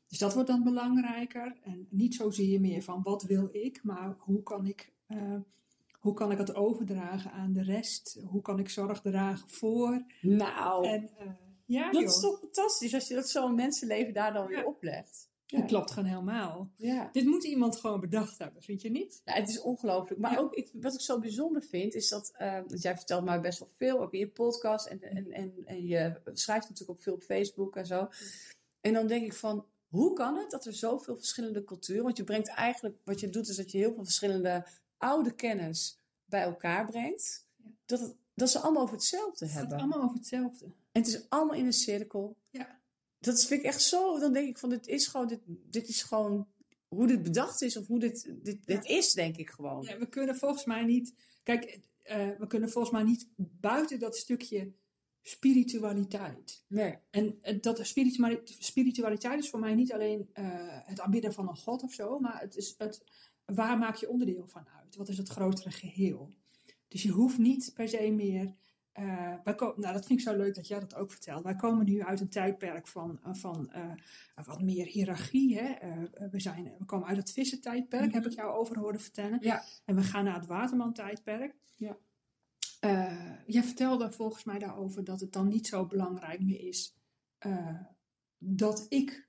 Dus 0.08 0.18
dat 0.18 0.34
wordt 0.34 0.50
dan 0.50 0.64
belangrijker. 0.64 1.58
En 1.64 1.88
niet 1.90 2.16
zozeer 2.16 2.60
meer 2.60 2.82
van 2.82 3.02
wat 3.04 3.24
wil 3.24 3.50
ik, 3.52 3.84
maar 3.84 4.16
hoe 4.20 4.44
kan 4.44 4.66
ik, 4.66 4.94
eh, 5.08 5.40
hoe 6.00 6.14
kan 6.14 6.32
ik 6.32 6.38
het 6.38 6.56
overdragen 6.56 7.32
aan 7.32 7.54
de 7.54 7.64
rest? 7.64 8.20
Hoe 8.26 8.42
kan 8.42 8.60
ik 8.60 8.70
zorg 8.70 9.02
dragen 9.02 9.50
voor? 9.50 10.06
Nou, 10.22 10.88
En 10.88 11.10
ja, 11.66 11.92
dat 11.92 12.02
joh, 12.02 12.10
is 12.10 12.20
toch 12.20 12.40
fantastisch 12.40 12.94
als 12.94 13.08
je 13.08 13.14
dat 13.16 13.30
zo 13.30 13.46
een 13.48 13.56
mensenleven 13.56 14.14
daar 14.14 14.34
dan 14.34 14.48
weer 14.48 14.58
Ja. 14.58 14.64
oplegt. 14.66 15.30
dat 15.46 15.66
klopt 15.66 15.92
gewoon 15.92 16.10
helemaal. 16.10 16.70
Ja. 16.76 17.10
Dit 17.12 17.26
moet 17.26 17.44
iemand 17.44 17.76
gewoon 17.76 18.00
bedacht 18.00 18.38
hebben, 18.38 18.62
vind 18.62 18.82
je 18.82 18.90
niet? 18.90 19.22
Ja, 19.26 19.34
het 19.34 19.50
is 19.50 19.62
ongelooflijk. 19.62 20.22
Maar 20.22 20.32
Ja. 20.32 20.38
ook 20.38 20.54
ik, 20.54 20.70
wat 20.74 20.94
ik 20.94 21.00
zo 21.02 21.20
bijzonder 21.20 21.62
vind, 21.64 21.94
is 21.94 22.10
dat. 22.10 22.32
eh, 22.38 22.54
want 22.54 22.82
jij 22.82 22.96
vertelt 22.96 23.24
mij 23.26 23.42
best 23.42 23.60
wel 23.60 23.72
veel, 23.78 24.00
ook 24.02 24.14
in 24.14 24.20
je 24.20 24.28
podcast. 24.30 24.86
En, 24.88 25.02
en, 25.02 25.32
en, 25.32 25.54
en 25.66 25.86
je 25.88 26.22
schrijft 26.34 26.70
natuurlijk 26.70 26.98
ook 26.98 27.04
veel 27.04 27.14
op 27.14 27.24
Facebook 27.24 27.76
en 27.76 27.86
zo. 27.86 28.08
En 28.82 28.94
dan 28.94 29.08
denk 29.08 29.26
ik 29.26 29.34
van. 29.34 29.66
Hoe 29.88 30.14
kan 30.14 30.38
het 30.38 30.52
dat 30.52 30.66
er 30.66 30.74
zoveel 30.74 31.16
verschillende 31.18 31.64
culturen. 31.64 32.04
Want 32.04 32.18
je 32.18 32.24
brengt 32.24 32.48
eigenlijk. 32.48 32.98
Wat 33.04 33.20
je 33.20 33.30
doet, 33.30 33.48
is 33.48 33.56
dat 33.56 33.72
je 33.72 33.78
heel 33.78 33.94
veel 33.94 34.04
verschillende 34.04 34.68
oude 34.98 35.32
kennis 35.36 36.00
bij 36.26 36.42
elkaar 36.42 36.86
brengt. 36.86 37.48
Ja. 37.56 37.70
Dat, 37.86 38.00
het, 38.00 38.16
dat 38.34 38.50
ze 38.50 38.60
allemaal 38.60 38.82
over 38.84 38.96
hetzelfde 38.96 39.46
Het 39.46 39.54
gaat 39.54 39.60
hebben. 39.62 39.78
allemaal 39.80 40.02
over 40.04 40.16
hetzelfde. 40.16 40.66
En 40.96 41.02
het 41.02 41.08
is 41.08 41.30
allemaal 41.30 41.56
in 41.56 41.66
een 41.66 41.74
cirkel. 41.74 42.38
Ja. 42.50 42.82
Dat 43.20 43.46
vind 43.46 43.60
ik 43.60 43.66
echt 43.66 43.82
zo. 43.82 44.20
Dan 44.20 44.34
denk 44.34 44.48
ik 44.48 44.58
van, 44.58 44.70
dit 44.70 44.88
is 44.88 45.08
gewoon, 45.08 45.28
dit, 45.28 45.40
dit 45.46 45.88
is 45.88 46.04
gewoon 46.04 46.48
hoe 46.88 47.08
dit 47.08 47.24
bedacht 47.24 47.62
is. 47.62 47.78
Of 47.78 47.88
hoe 47.88 48.00
dit, 48.00 48.34
dit, 48.42 48.66
dit 48.66 48.86
is, 48.86 49.14
denk 49.14 49.38
ik 49.38 49.50
gewoon. 49.50 49.84
Ja, 49.84 49.98
we 49.98 50.10
kunnen 50.10 50.36
volgens 50.36 50.66
mij 50.66 50.84
niet. 50.84 51.14
Kijk, 51.44 51.80
eh, 52.02 52.30
we 52.38 52.48
kunnen 52.48 52.70
volgens 52.70 52.94
mij 52.94 53.04
niet 53.04 53.28
buiten 53.38 54.00
dat 54.00 54.18
stukje 54.18 54.74
spiritualiteit. 55.22 56.64
Nee. 56.68 56.98
En 57.10 57.40
dat 57.62 57.86
spirituali- 57.86 58.42
spiritualiteit 58.44 59.44
is 59.44 59.50
voor 59.50 59.60
mij 59.60 59.76
niet 59.76 59.94
alleen 59.94 60.30
eh, 60.34 60.46
het 60.86 61.00
aanbidden 61.00 61.34
van 61.34 61.48
een 61.48 61.58
god 61.58 61.84
of 61.84 61.94
zo, 61.94 62.20
maar 62.20 62.40
het 62.42 62.56
is 62.56 62.76
het, 62.78 63.04
waar 63.46 63.78
maak 63.78 63.96
je 63.96 64.10
onderdeel 64.10 64.48
van 64.48 64.68
uit? 64.80 64.96
Wat 64.96 65.10
is 65.10 65.18
het 65.18 65.30
grotere 65.30 65.72
geheel? 65.72 66.34
Dus 66.88 67.04
je 67.04 67.12
hoeft 67.12 67.38
niet 67.38 67.72
per 67.74 67.90
se 67.90 68.12
meer. 68.12 68.56
Eh, 68.96 69.34
wij 69.44 69.56
nou, 69.58 69.94
dat 69.94 70.06
vind 70.06 70.20
ik 70.20 70.28
zo 70.28 70.36
leuk 70.36 70.56
dat 70.56 70.68
jij 70.68 70.80
dat 70.80 70.96
ook 70.96 71.12
vertelt. 71.12 71.44
Wij 71.44 71.56
komen 71.56 71.86
nu 71.86 72.04
uit 72.04 72.20
een 72.20 72.30
tijdperk 72.30 72.88
van, 72.88 73.20
eh, 73.24 73.34
van 73.34 73.72
eh, 73.72 73.92
wat 74.46 74.62
meer 74.62 74.86
hiërarchie. 74.86 75.60
Hè? 75.60 75.74
We, 76.30 76.40
zijn, 76.40 76.74
we 76.78 76.86
komen 76.86 77.08
uit 77.08 77.18
het 77.18 77.32
vissentijdperk, 77.32 78.14
heb 78.14 78.26
ik 78.26 78.32
jou 78.32 78.52
over 78.54 78.78
horen 78.78 79.00
vertellen. 79.00 79.38
Ja. 79.42 79.64
En 79.86 79.96
we 79.96 80.02
gaan 80.02 80.24
naar 80.24 80.36
het 80.36 80.46
waterman-tijdperk. 80.46 81.56
Ja. 81.76 81.98
Jij 83.48 83.64
vertelde 83.64 84.12
volgens 84.12 84.44
mij 84.44 84.60
daarover 84.60 85.04
dat 85.04 85.20
het 85.20 85.34
dan 85.34 85.48
niet 85.48 85.68
zo 85.68 85.86
belangrijk 85.86 86.42
meer 86.42 86.62
is 86.62 86.96
dat 88.38 88.86
ik 88.90 89.28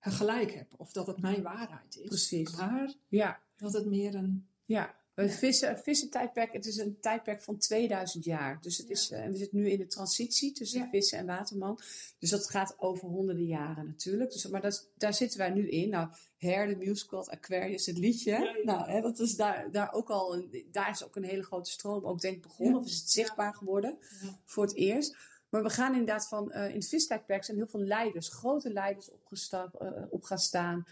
gelijk 0.00 0.52
heb 0.52 0.74
of 0.76 0.92
dat 0.92 1.06
het 1.06 1.20
mijn 1.20 1.42
waarheid 1.42 1.96
is. 1.96 2.08
Precies. 2.08 2.56
Maar 2.56 2.94
Ja. 3.08 3.40
dat 3.56 3.72
het 3.72 3.86
meer 3.86 4.14
een. 4.14 4.48
Ja. 4.64 4.94
Een 5.14 5.30
vissen, 5.30 5.78
vissentijdperk, 5.78 6.52
het 6.52 6.66
is 6.66 6.76
een 6.76 7.00
tijdperk 7.00 7.42
van 7.42 7.58
2000 7.58 8.24
jaar. 8.24 8.58
Dus 8.60 8.78
het 8.78 8.90
is, 8.90 9.10
eh, 9.10 9.26
we 9.26 9.36
zitten 9.36 9.58
nu 9.58 9.70
in 9.70 9.78
de 9.78 9.86
transitie 9.86 10.52
tussen 10.52 10.80
Ja. 10.80 10.88
vissen 10.88 11.18
en 11.18 11.26
waterman. 11.26 11.78
Dus 12.18 12.30
dat 12.30 12.50
gaat 12.50 12.74
over 12.78 13.08
honderden 13.08 13.44
jaren 13.46 13.86
natuurlijk. 13.86 14.32
Dus, 14.32 14.46
maar 14.46 14.60
dat, 14.60 14.90
daar 14.96 15.14
zitten 15.14 15.38
wij 15.38 15.50
nu 15.50 15.68
in. 15.68 15.88
Nou, 15.88 16.08
Hair, 16.38 16.66
de 16.68 16.76
musical, 16.76 17.28
Aquarius, 17.28 17.86
het 17.86 17.98
liedje. 17.98 18.30
Ja. 18.30 18.56
Nou, 18.64 18.90
hè, 18.90 19.00
dat 19.00 19.18
is 19.18 19.36
daar, 19.36 19.70
daar 19.70 19.92
ook 19.92 20.10
al, 20.10 20.34
een, 20.34 20.66
daar 20.72 20.90
is 20.90 21.04
ook 21.04 21.16
een 21.16 21.24
hele 21.24 21.42
grote 21.42 21.70
stroom 21.70 22.04
ook 22.04 22.20
denk 22.20 22.36
ik 22.36 22.42
begonnen. 22.42 22.80
Of 22.80 22.86
is 22.86 22.98
het 22.98 23.10
zichtbaar 23.10 23.54
geworden 23.54 23.98
voor 24.44 24.64
het 24.64 24.74
eerst. 24.74 25.16
Maar 25.48 25.62
we 25.62 25.70
gaan 25.70 25.92
inderdaad 25.92 26.28
van, 26.28 26.52
eh, 26.52 26.68
in 26.68 26.74
het 26.74 26.88
vistijdperk 26.88 27.44
zijn 27.44 27.56
heel 27.56 27.66
veel 27.66 27.80
leiders, 27.80 28.28
grote 28.28 28.72
leiders 28.72 29.10
opgesta- 29.10 29.70
eh, 29.78 30.02
op 30.10 30.22
gaan 30.22 30.38
staan. 30.38 30.86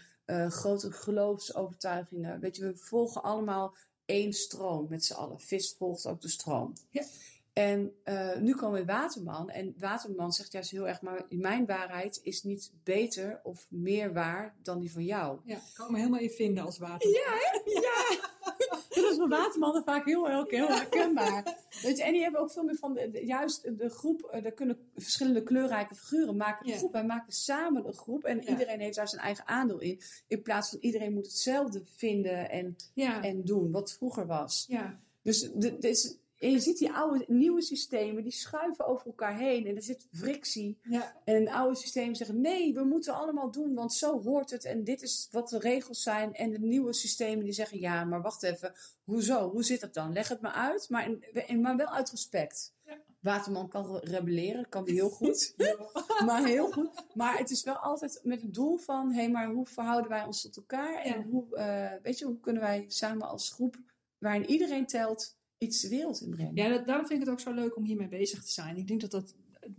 grote 0.47 0.91
geloofsovertuigingen. 0.91 2.39
Weet 2.39 2.55
je, 2.55 2.65
we 2.65 2.75
volgen 2.77 3.23
allemaal 3.23 3.75
één 4.05 4.33
stroom 4.33 4.85
met 4.89 5.05
z'n 5.05 5.13
allen. 5.13 5.39
Vis 5.39 5.75
volgt 5.77 6.05
ook 6.05 6.21
de 6.21 6.29
stroom. 6.29 6.73
Ja. 6.89 7.03
En 7.53 7.93
eh, 8.03 8.35
nu 8.37 8.55
komen 8.55 8.79
we 8.79 8.85
Waterman. 8.85 9.49
En 9.49 9.75
Waterman 9.77 10.31
zegt 10.31 10.51
juist 10.51 10.71
heel 10.71 10.87
erg, 10.87 11.01
maar 11.01 11.25
mijn 11.29 11.65
waarheid 11.65 12.19
is 12.23 12.43
niet 12.43 12.71
beter 12.83 13.39
of 13.43 13.65
meer 13.69 14.13
waar 14.13 14.55
dan 14.63 14.79
die 14.79 14.91
van 14.91 15.03
jou. 15.03 15.39
Ja, 15.45 15.55
ik 15.55 15.61
kan 15.73 15.91
me 15.91 15.97
helemaal 15.97 16.19
in 16.19 16.29
vinden 16.29 16.65
als 16.65 16.77
water. 16.77 17.09
Ja, 17.09 17.51
dat 17.51 17.61
is 17.65 18.19
voor 19.29 19.37
watermannen 19.37 19.83
vaak 19.83 20.05
heel, 20.05 20.25
heel, 20.27 20.45
heel 20.47 20.67
herkenbaar. 20.67 21.57
Weet 21.81 21.97
je, 21.97 22.03
en 22.03 22.11
die 22.11 22.21
hebben 22.21 22.41
ook 22.41 22.51
veel 22.51 22.63
meer 22.63 22.75
van, 22.75 22.93
de, 22.93 23.09
de- 23.11 23.25
juist 23.25 23.77
de 23.77 23.89
groep, 23.89 24.21
eh, 24.21 24.43
daar 24.43 24.51
kunnen 24.51 24.77
verschillende 24.95 25.43
kleurrijke 25.43 25.95
figuren 25.95 26.35
maken 26.37 26.65
een 26.65 26.71
groep. 26.77 26.91
Wij 26.91 27.05
maken 27.05 27.33
samen 27.33 27.85
een 27.87 27.93
groep 27.93 28.23
en 28.23 28.37
iedereen 28.49 28.79
heeft 28.79 28.95
daar 28.95 29.07
zijn 29.09 29.21
eigen 29.21 29.47
aandeel 29.47 29.79
in. 29.79 29.99
In 30.27 30.41
plaats 30.41 30.69
van 30.69 30.79
iedereen 30.81 31.13
moet 31.13 31.25
hetzelfde 31.25 31.81
vinden 31.85 32.49
en, 32.49 32.75
en 33.21 33.43
doen, 33.43 33.71
wat 33.71 33.93
vroeger 33.93 34.25
was. 34.27 34.65
ja. 34.67 34.99
Dus 35.21 35.51
de, 35.53 35.77
de 35.77 35.89
is- 35.89 36.17
en 36.43 36.51
je 36.51 36.59
ziet 36.59 36.77
die 36.77 36.91
oude, 36.91 37.25
nieuwe 37.27 37.61
systemen, 37.61 38.23
die 38.23 38.31
schuiven 38.31 38.85
over 38.85 39.05
elkaar 39.07 39.37
heen 39.37 39.67
en 39.67 39.75
er 39.75 39.81
zit 39.83 40.07
frictie. 40.11 40.79
ja. 40.83 41.21
En 41.25 41.47
oude 41.49 41.75
systemen 41.75 42.15
zeggen: 42.15 42.41
nee, 42.41 42.73
we 42.73 42.83
moeten 42.83 43.13
allemaal 43.15 43.51
doen, 43.51 43.73
want 43.73 43.93
zo 43.93 44.21
hoort 44.21 44.49
het. 44.51 44.65
En 44.65 44.83
dit 44.83 45.01
is 45.01 45.27
wat 45.31 45.49
de 45.49 45.59
regels 45.59 46.01
zijn. 46.03 46.33
En 46.33 46.51
de 46.51 46.59
nieuwe 46.59 46.93
systemen 46.93 47.43
die 47.43 47.53
zeggen: 47.53 47.79
ja, 47.79 48.03
maar 48.03 48.21
wacht 48.21 48.43
even, 48.43 48.73
hoezo? 49.03 49.49
Hoe 49.51 49.63
zit 49.63 49.81
dat 49.81 49.93
dan? 49.93 50.13
Leg 50.13 50.27
het 50.27 50.41
maar 50.41 50.51
uit, 50.51 50.89
maar, 50.89 51.09
in- 51.47 51.61
maar 51.61 51.75
wel 51.75 51.87
uit 51.87 52.09
respect. 52.09 52.73
Ja. 52.85 52.97
Waterman 53.19 53.69
kan 53.69 53.97
rebelleren, 53.97 54.69
kan 54.69 54.87
heel 54.87 55.09
goed. 55.19 55.55
maar 56.25 56.45
heel 56.45 56.71
goed. 56.71 56.89
Maar 57.13 57.37
het 57.37 57.49
is 57.49 57.63
wel 57.63 57.75
altijd 57.77 58.19
met 58.23 58.41
het 58.41 58.53
doel 58.53 58.77
van, 58.77 59.11
hé, 59.11 59.21
hey, 59.21 59.31
maar 59.31 59.47
hoe 59.51 59.65
verhouden 59.65 60.09
wij 60.09 60.23
ons 60.25 60.41
tot 60.41 60.57
elkaar? 60.57 60.95
En 61.01 61.23
hoe, 61.23 61.45
uh, 61.57 61.91
weet 62.03 62.19
je, 62.19 62.25
hoe 62.25 62.39
kunnen 62.39 62.61
wij 62.61 62.85
samen 62.87 63.27
als 63.27 63.49
groep, 63.51 63.75
waarin 64.17 64.45
iedereen 64.45 64.85
telt, 64.85 65.37
iets 65.63 65.81
de? 65.81 66.51
Ja, 66.53 66.69
dat, 66.69 66.87
daarom 66.87 67.07
vind 67.07 67.19
ik 67.19 67.25
het 67.25 67.35
ook 67.35 67.39
zo 67.39 67.53
leuk 67.53 67.75
om 67.75 67.83
hiermee 67.83 68.07
bezig 68.07 68.43
te 68.43 68.51
zijn. 68.51 68.77
Ik 68.77 68.87
denk 68.87 69.01
dat 69.01 69.11
dat 69.11 69.35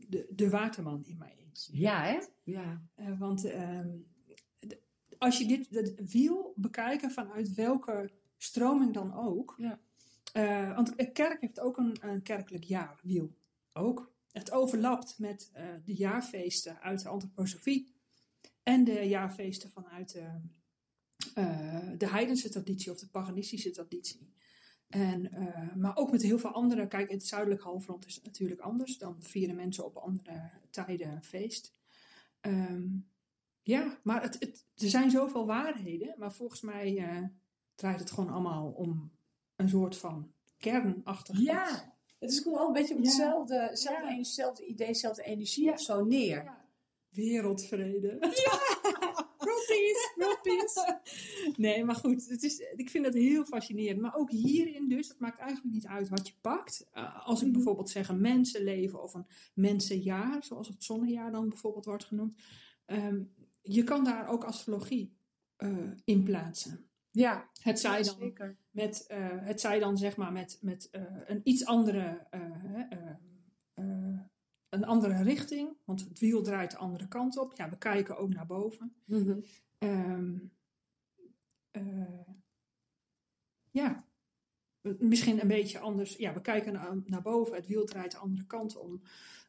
de, 0.09 0.27
de 0.31 0.51
Waterman 0.51 1.05
in 1.07 1.19
mij 1.19 1.37
is. 1.53 1.69
Ja, 1.73 2.03
hè? 2.03 2.19
Ja. 2.43 2.83
Uh, 2.97 3.19
want 3.19 3.45
uh, 3.45 3.81
als 5.19 5.39
je 5.39 5.47
dit 5.47 5.67
het 5.71 6.13
wiel 6.13 6.53
bekijken 6.57 7.11
vanuit 7.11 7.55
welke 7.55 8.11
stroming 8.37 8.95
dan 8.95 9.15
ook. 9.15 9.55
Ja. 9.59 9.81
Uh, 10.37 10.75
want 10.75 10.93
een 10.97 11.13
kerk 11.13 11.41
heeft 11.41 11.61
ook 11.61 11.77
een, 11.77 11.97
een 12.01 12.23
kerkelijk 12.23 12.65
jaarwiel. 12.65 13.35
Ook. 13.73 14.13
Het 14.33 14.53
overlapt 14.53 15.19
met 15.19 15.51
uh, 15.57 15.65
de 15.85 15.95
jaarfeesten 15.95 16.81
uit 16.81 17.03
de 17.03 17.09
antroposofie. 17.09 17.93
En 18.63 18.85
de 18.85 19.09
jaarfeesten 19.09 19.71
vanuit 19.71 20.13
de, 20.13 20.27
uh, 21.39 21.91
de 21.99 22.09
heidense 22.09 22.49
traditie 22.49 22.93
of 22.93 22.99
de 22.99 23.09
paganistische 23.09 23.71
traditie. 23.71 24.33
En, 24.95 25.31
maar 25.77 25.97
ook 25.97 26.11
met 26.11 26.23
heel 26.23 26.39
veel 26.39 26.51
andere. 26.51 26.87
Kijk, 26.87 27.09
in 27.09 27.17
het 27.17 27.27
zuidelijk 27.27 27.63
halfrond 27.63 28.07
is 28.07 28.15
het 28.15 28.25
natuurlijk 28.25 28.61
anders. 28.61 28.99
Dan 28.99 29.17
vieren 29.19 29.57
mensen 29.57 29.85
op 29.85 29.97
andere 29.97 30.51
tijden 30.71 31.23
feest. 31.23 31.75
Um, 32.41 33.09
ja, 33.63 33.99
maar 34.03 34.23
het, 34.23 34.37
het, 34.39 34.67
er 34.77 34.89
zijn 34.89 35.11
zoveel 35.11 35.47
waarheden. 35.47 36.15
Maar 36.17 36.33
volgens 36.33 36.61
mij 36.61 37.31
draait 37.75 38.01
het 38.01 38.11
gewoon 38.11 38.31
allemaal 38.31 38.71
om 38.71 39.13
een 39.57 39.69
soort 39.69 39.97
van 39.97 40.33
kernachtig 40.59 41.39
Ja, 41.39 41.95
het 42.19 42.31
is 42.31 42.39
gewoon 42.39 42.67
een 42.67 42.73
beetje 42.73 42.95
op 42.95 43.03
hetzelfde, 43.03 43.55
ja. 43.55 43.69
hetzelfde, 43.69 44.15
hetzelfde 44.15 44.67
idee, 44.67 44.87
hetzelfde 44.87 45.23
energie 45.23 45.73
of 45.73 45.81
zo 45.81 46.05
neer. 46.05 46.63
Wereldvrede. 47.09 48.17
Ja! 48.21 49.27
World 49.45 50.43
peace. 50.43 51.01
Nee, 51.57 51.85
maar 51.85 51.95
goed, 51.95 52.29
het 52.29 52.43
is, 52.43 52.59
ik 52.77 52.91
vind 52.91 53.05
het 53.05 53.15
heel 53.15 53.45
fascinerend. 53.45 54.01
Maar 54.01 54.15
ook 54.15 54.31
hierin 54.31 54.89
dus, 54.89 55.09
het 55.09 55.19
maakt 55.19 55.39
eigenlijk 55.39 55.75
niet 55.75 55.87
uit 55.87 56.09
wat 56.09 56.27
je 56.29 56.35
pakt. 56.41 56.87
Uh, 56.95 57.27
als 57.27 57.39
ik 57.41 57.45
Mhm. 57.47 57.55
bijvoorbeeld 57.55 57.91
zeg 57.91 58.09
een 58.09 58.21
mensenleven 58.21 59.03
of 59.03 59.15
een 59.15 59.27
mensenjaar, 59.55 60.45
zoals 60.45 60.69
het 60.69 60.85
zonnejaar 60.85 61.33
dan 61.33 61.49
bijvoorbeeld 61.49 61.85
wordt 61.85 62.05
genoemd. 62.05 62.41
Um, 62.87 63.33
je 63.63 63.85
kan 63.85 64.05
daar 64.05 64.29
ook 64.29 64.45
astrologie 64.45 65.17
uh, 65.59 65.91
in 66.05 66.23
plaatsen. 66.23 66.89
Ja, 67.11 67.51
Het 67.63 67.81
zij 67.81 68.03
dan 68.03 68.17
zeker. 68.19 68.57
met, 68.71 69.05
uh, 69.11 69.17
het 69.31 69.61
zij 69.61 69.79
dan 69.79 69.97
zeg 69.99 70.17
maar 70.17 70.33
met, 70.33 70.59
met 70.61 70.89
een 71.27 71.41
iets 71.45 71.65
andere, 71.65 72.27
een 74.75 74.85
andere 74.85 75.23
richting, 75.23 75.77
want 75.85 76.01
het 76.09 76.19
wiel 76.19 76.43
draait 76.43 76.71
de 76.71 76.77
andere 76.77 77.09
kant 77.09 77.39
op. 77.39 77.57
Ja, 77.57 77.71
we 77.71 77.79
kijken 77.79 78.17
ook 78.17 78.35
naar 78.35 78.47
boven. 78.47 78.95
Mhm. 79.05 79.39
Um, 79.79 80.53
ja, 83.71 84.05
misschien 84.99 85.41
een 85.41 85.49
beetje 85.49 85.79
anders. 85.79 86.17
Ja, 86.17 86.35
we 86.35 86.41
kijken 86.41 86.73
naar, 86.73 86.97
naar 87.05 87.23
boven, 87.23 87.55
het 87.55 87.67
wiel 87.67 87.85
draait 87.85 88.11
de 88.11 88.19
andere 88.19 88.47
kant 88.47 88.77
om. 88.77 89.03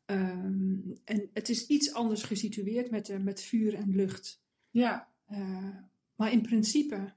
Um, 0.05 0.93
en 1.03 1.29
het 1.33 1.49
is 1.49 1.67
iets 1.67 1.93
anders 1.93 2.23
gesitueerd 2.23 2.91
met, 2.91 3.23
met 3.23 3.41
vuur 3.41 3.73
en 3.73 3.95
lucht. 3.95 4.43
Ja. 4.69 5.13
maar 6.15 6.31
in 6.31 6.41
principe 6.41 7.13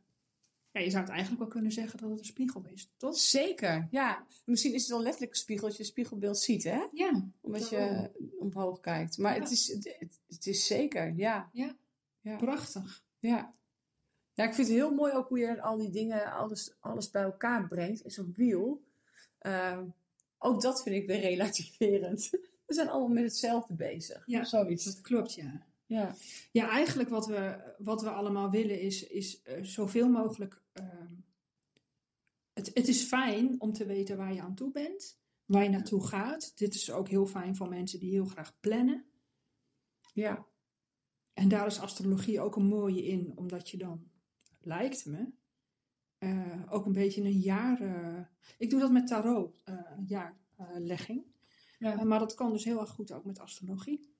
ja, 0.78 0.84
je 0.84 0.90
zou 0.90 1.02
het 1.02 1.12
eigenlijk 1.12 1.40
wel 1.40 1.48
kunnen 1.50 1.72
zeggen 1.72 1.98
dat 1.98 2.10
het 2.10 2.18
een 2.18 2.24
spiegel 2.24 2.62
is, 2.66 2.92
toch? 2.96 3.16
Zeker, 3.18 3.88
ja. 3.90 4.26
Misschien 4.44 4.74
is 4.74 4.80
het 4.82 4.90
wel 4.90 5.02
letterlijk 5.02 5.32
een 5.32 5.38
spiegel 5.38 5.66
als 5.66 5.74
je 5.76 5.80
een 5.82 5.88
spiegelbeeld 5.88 6.38
ziet, 6.38 6.64
hè? 6.64 6.86
Ja. 6.92 7.24
Omdat 7.40 7.68
je 7.68 8.10
omhoog 8.38 8.80
kijkt. 8.80 9.18
Maar 9.18 9.34
Ja. 9.34 9.40
het, 9.40 9.50
is, 9.50 9.68
het, 9.68 9.96
het 10.28 10.46
is 10.46 10.66
zeker, 10.66 11.12
ja. 11.16 11.48
Ja. 11.52 11.76
Ja. 12.20 12.36
Prachtig. 12.36 13.04
ja. 13.18 13.56
Ja, 14.32 14.44
ik 14.44 14.54
vind 14.54 14.68
het 14.68 14.76
heel 14.76 14.94
mooi 14.94 15.12
ook 15.12 15.28
hoe 15.28 15.38
je 15.38 15.62
al 15.62 15.76
die 15.76 15.90
dingen, 15.90 16.32
alles, 16.32 16.74
alles 16.80 17.10
bij 17.10 17.22
elkaar 17.22 17.68
brengt 17.68 18.00
in 18.00 18.10
zo'n 18.10 18.32
wiel. 18.36 18.82
Uh, 19.42 19.80
ook 20.38 20.60
dat 20.62 20.82
vind 20.82 20.94
ik 20.96 21.06
weer 21.06 21.20
relativerend. 21.30 22.30
We 22.66 22.74
zijn 22.74 22.88
allemaal 22.88 23.08
met 23.14 23.24
hetzelfde 23.24 23.74
bezig. 23.74 24.22
Ja, 24.26 24.44
Zoiets. 24.44 24.84
Dat 24.84 25.00
klopt, 25.00 25.34
ja. 25.34 25.66
Ja. 25.88 26.14
Ja, 26.52 26.68
eigenlijk 26.68 27.08
wat 27.08 27.26
we, 27.26 27.74
wat 27.78 28.02
we 28.02 28.10
allemaal 28.10 28.50
willen 28.50 28.80
is, 28.80 29.06
is 29.06 29.42
uh, 29.44 29.62
zoveel 29.62 30.08
mogelijk. 30.08 30.62
Uh, 30.80 30.84
het, 32.52 32.70
het 32.74 32.88
is 32.88 33.02
fijn 33.02 33.60
om 33.60 33.72
te 33.72 33.86
weten 33.86 34.16
waar 34.16 34.34
je 34.34 34.40
aan 34.40 34.54
toe 34.54 34.70
bent, 34.70 35.20
waar 35.44 35.62
je 35.62 35.68
naartoe 35.68 36.06
gaat. 36.06 36.58
Dit 36.58 36.74
is 36.74 36.90
ook 36.90 37.08
heel 37.08 37.26
fijn 37.26 37.56
voor 37.56 37.68
mensen 37.68 37.98
die 37.98 38.10
heel 38.10 38.24
graag 38.24 38.60
plannen. 38.60 39.04
Ja. 40.12 40.46
En 41.32 41.48
daar 41.48 41.66
is 41.66 41.80
astrologie 41.80 42.40
ook 42.40 42.56
een 42.56 42.66
mooie 42.66 43.04
in, 43.04 43.32
omdat 43.36 43.68
je 43.68 43.76
dan, 43.76 44.10
lijkt 44.60 45.06
me, 45.06 45.32
uh, 46.18 46.62
ook 46.72 46.86
een 46.86 46.92
beetje 46.92 47.22
een 47.22 47.38
jaar. 47.38 47.82
uh, 47.82 48.20
ik 48.58 48.70
doe 48.70 48.80
dat 48.80 48.92
met 48.92 49.06
tarot, 49.06 49.62
jaarlegging. 50.06 51.36
Ja. 51.78 52.04
maar 52.04 52.18
dat 52.18 52.34
kan 52.34 52.52
dus 52.52 52.64
heel 52.64 52.80
erg 52.80 52.90
goed 52.90 53.12
ook 53.12 53.24
met 53.24 53.38
astrologie. 53.38 54.17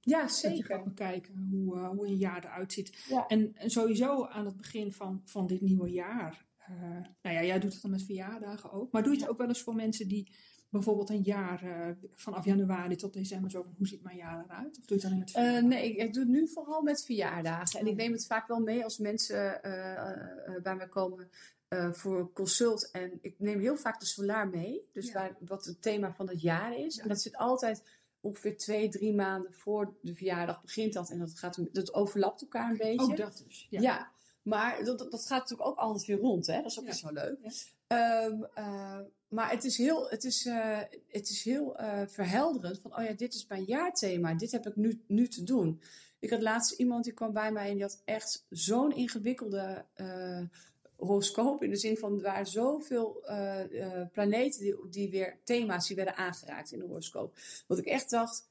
Ja, 0.00 0.20
Dat 0.20 0.40
je 0.40 0.48
zeker. 0.48 0.64
gaat 0.64 0.84
bekijken 0.84 1.48
hoe, 1.50 1.76
uh, 1.76 1.88
hoe 1.88 2.06
een 2.06 2.16
jaar 2.16 2.44
eruit 2.44 2.72
ziet. 2.72 3.04
Ja. 3.08 3.26
En, 3.26 3.56
en 3.56 3.70
sowieso 3.70 4.26
aan 4.26 4.44
het 4.44 4.56
begin 4.56 4.92
van, 4.92 5.22
van 5.24 5.46
dit 5.46 5.60
nieuwe 5.60 5.90
jaar. 5.90 6.46
Uh, 6.70 6.80
nou 7.22 7.36
ja, 7.36 7.44
jij 7.44 7.58
doet 7.58 7.72
het 7.72 7.82
dan 7.82 7.90
met 7.90 8.04
verjaardagen 8.04 8.72
ook. 8.72 8.92
Maar 8.92 9.02
doe 9.02 9.12
je 9.12 9.20
het 9.20 9.28
ook 9.28 9.38
wel 9.38 9.48
eens 9.48 9.62
voor 9.62 9.74
mensen 9.74 10.08
die 10.08 10.32
bijvoorbeeld 10.68 11.10
een 11.10 11.22
jaar 11.22 11.64
uh, 11.64 11.96
vanaf 12.14 12.44
januari 12.44 12.96
tot 12.96 13.12
december 13.12 13.50
zo 13.50 13.62
van 13.62 13.74
hoe 13.76 13.86
ziet 13.86 14.02
mijn 14.02 14.16
jaar 14.16 14.44
eruit? 14.44 14.78
Of 14.78 14.84
doe 14.84 14.84
je 14.86 14.94
het 14.94 15.04
alleen 15.04 15.18
met 15.18 15.30
verjaardagen? 15.30 15.68
nee, 15.68 15.90
ik, 15.90 15.96
ik, 15.96 16.12
doe 16.12 16.22
het 16.22 16.32
nu 16.32 16.48
vooral 16.48 16.82
met 16.82 17.04
verjaardagen. 17.04 17.80
En 17.80 17.86
ik 17.86 17.96
neem 17.96 18.12
het 18.12 18.26
vaak 18.26 18.48
wel 18.48 18.60
mee 18.60 18.84
als 18.84 18.98
mensen 18.98 19.58
bij 20.62 20.76
mij 20.76 20.88
komen 20.88 21.30
uh, 21.74 21.92
voor 21.92 22.32
consult. 22.32 22.90
En 22.90 23.18
ik 23.20 23.34
neem 23.38 23.60
heel 23.60 23.76
vaak 23.76 24.00
de 24.00 24.06
solar 24.06 24.48
mee. 24.48 24.88
Dus 24.92 25.06
ja. 25.06 25.12
waar, 25.12 25.36
wat 25.40 25.64
het 25.64 25.82
thema 25.82 26.14
van 26.14 26.28
het 26.28 26.40
jaar 26.40 26.78
is. 26.78 26.94
Ja. 26.94 27.02
En 27.02 27.08
dat 27.08 27.20
zit 27.22 27.36
altijd 27.36 27.82
ongeveer 28.20 28.56
twee, 28.56 28.88
drie 28.88 29.14
maanden 29.14 29.54
voor 29.54 29.94
de 30.02 30.14
verjaardag 30.14 30.62
begint 30.62 30.92
dat. 30.92 31.10
En 31.10 31.18
dat, 31.18 31.38
gaat, 31.38 31.58
dat 31.72 31.94
overlapt 31.94 32.42
elkaar 32.42 32.70
een 32.70 32.76
beetje. 32.76 33.10
Ook 33.10 33.16
dat 33.16 33.42
dus. 33.46 33.66
Ja, 33.70 33.80
ja 33.80 34.10
maar 34.42 34.84
dat, 34.84 34.98
dat 34.98 35.26
gaat 35.26 35.38
natuurlijk 35.40 35.68
ook 35.68 35.78
altijd 35.78 36.06
weer 36.06 36.18
rond. 36.18 36.46
Hè? 36.46 36.56
Dat 36.56 36.70
is 36.70 36.78
ook 36.78 36.84
best 36.84 37.02
wel 37.02 37.12
leuk. 37.12 37.38
Um, 37.86 38.46
uh, 38.58 38.98
maar 39.28 39.50
het 39.50 39.64
is 39.64 39.76
heel, 39.76 40.08
het 40.08 40.24
is, 40.24 40.46
uh, 40.46 40.78
het 41.06 41.28
is 41.28 41.44
heel 41.44 41.80
uh, 41.80 42.02
verhelderend. 42.06 42.80
Van, 42.80 42.96
oh 42.96 43.04
ja, 43.04 43.12
dit 43.12 43.34
is 43.34 43.46
mijn 43.46 43.64
jaarthema. 43.64 44.34
Dit 44.34 44.52
heb 44.52 44.66
ik 44.66 44.76
nu, 44.76 45.02
nu 45.06 45.28
te 45.28 45.42
doen. 45.42 45.80
Ik 46.18 46.30
had 46.30 46.42
laatst 46.42 46.78
iemand 46.78 47.04
die 47.04 47.12
kwam 47.12 47.32
bij 47.32 47.52
mij 47.52 47.68
en 47.68 47.74
die 47.74 47.82
had 47.82 48.02
echt 48.04 48.46
zo'n 48.50 48.92
ingewikkelde 48.92 49.84
horoscoop. 51.00 51.62
In 51.62 51.70
de 51.70 51.76
zin 51.76 51.96
van, 51.96 52.24
er 52.24 52.46
zoveel 52.46 53.22
uh, 53.26 53.70
uh, 53.70 54.02
planeten 54.12 54.60
die, 54.60 54.76
die 54.90 55.10
weer 55.10 55.38
thema's 55.44 55.86
die 55.86 55.96
werden 55.96 56.16
aangeraakt 56.16 56.72
in 56.72 56.78
de 56.78 56.84
horoscoop. 56.84 57.36
Dat 57.66 57.78
ik 57.78 57.86
echt 57.86 58.10
dacht, 58.10 58.48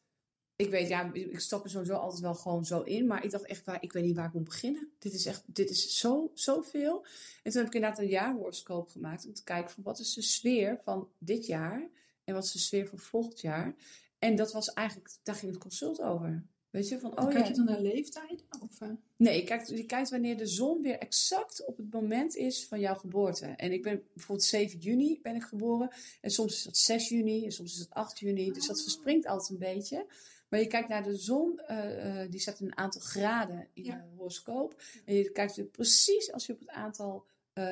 ik 0.56 0.70
weet, 0.70 0.88
ja, 0.88 1.14
ik 1.14 1.40
stap 1.40 1.64
er 1.64 1.70
sowieso 1.70 1.94
altijd 1.94 2.22
wel 2.22 2.36
gewoon 2.36 2.66
zo 2.66 2.82
in. 2.82 3.08
Maar 3.08 3.24
ik 3.24 3.32
dacht 3.32 3.46
echt, 3.46 3.66
waar, 3.66 3.84
ik 3.84 3.94
weet 3.94 4.04
niet 4.04 4.16
waar 4.16 4.28
ik 4.28 4.34
moet 4.34 4.44
beginnen. 4.44 4.92
Dit 5.00 5.14
is 5.14 5.26
echt, 5.26 5.44
dit 5.46 5.70
is 5.70 5.98
zo, 5.98 6.32
zoveel. 6.34 7.06
En 7.44 7.52
toen 7.52 7.62
heb 7.62 7.68
ik 7.68 7.74
inderdaad 7.74 8.00
een 8.00 8.08
jaarhoroscoop 8.08 8.90
gemaakt. 8.90 9.26
Om 9.26 9.34
te 9.34 9.44
kijken 9.44 9.72
van, 9.72 9.84
wat 9.84 10.00
is 10.00 10.14
de 10.14 10.22
sfeer 10.22 10.80
van 10.84 11.10
dit 11.18 11.46
jaar? 11.46 11.90
En 12.24 12.34
wat 12.34 12.44
is 12.44 12.52
de 12.52 12.60
sfeer 12.60 12.88
van 12.88 13.00
volgend 13.00 13.42
jaar? 13.42 13.76
En 14.20 14.36
dat 14.36 14.52
was 14.52 14.74
eigenlijk, 14.74 15.10
daar 15.24 15.36
ging 15.36 15.52
het 15.52 15.62
consult 15.62 16.02
over. 16.02 16.46
Weet 16.70 16.88
je, 16.88 17.00
van, 17.00 17.20
oh 17.20 17.28
kijk 17.28 17.44
ja. 17.44 17.48
je 17.48 17.54
dan 17.54 17.66
naar 17.66 17.82
leeftijd? 17.82 18.44
Of, 18.62 18.82
uh... 18.82 18.90
Nee, 19.16 19.36
je 19.36 19.44
kijkt, 19.44 19.70
je 19.70 19.86
kijkt 19.86 20.10
wanneer 20.10 20.38
de 20.38 20.46
zon 20.46 20.82
weer 20.82 20.98
exact 20.98 21.66
op 21.66 21.78
het 21.78 21.94
moment 21.94 22.36
is 22.36 22.66
van 22.66 22.80
jouw 22.80 22.96
geboorte. 22.96 23.46
En 23.46 23.72
ik 23.72 23.84
ben 23.84 24.04
bijvoorbeeld 24.14 24.48
7 24.48 24.80
juni 24.80 25.20
ben 25.22 25.36
ik 25.36 25.44
geboren. 25.44 25.90
En 26.22 26.32
soms 26.32 26.54
is 26.54 26.64
dat 26.64 26.78
6 26.78 27.10
juni 27.10 27.46
en 27.46 27.52
soms 27.52 27.74
is 27.74 27.80
het 27.80 27.90
8 27.90 28.20
juni. 28.20 28.52
Dus 28.52 28.68
dat 28.68 28.82
verspringt 28.82 29.28
altijd 29.28 29.50
een 29.50 29.76
beetje. 29.76 30.06
Maar 30.50 30.60
je 30.60 30.68
kijkt 30.68 30.90
naar 30.90 31.04
de 31.04 31.16
zon, 31.16 31.62
uh, 31.70 32.24
uh, 32.24 32.32
die 32.32 32.40
staat 32.40 32.60
in 32.60 32.66
een 32.66 32.78
aantal 32.78 33.02
graden 33.02 33.68
in 33.74 33.84
ja. 33.84 33.96
de 33.96 34.16
horoscoop. 34.16 34.82
En 35.06 35.16
je 35.16 35.32
kijkt 35.32 35.56
weer 35.56 35.66
precies 35.66 36.32
als 36.32 36.46
je 36.46 36.54
op 36.54 36.60
het 36.60 36.70
aantal 36.70 37.26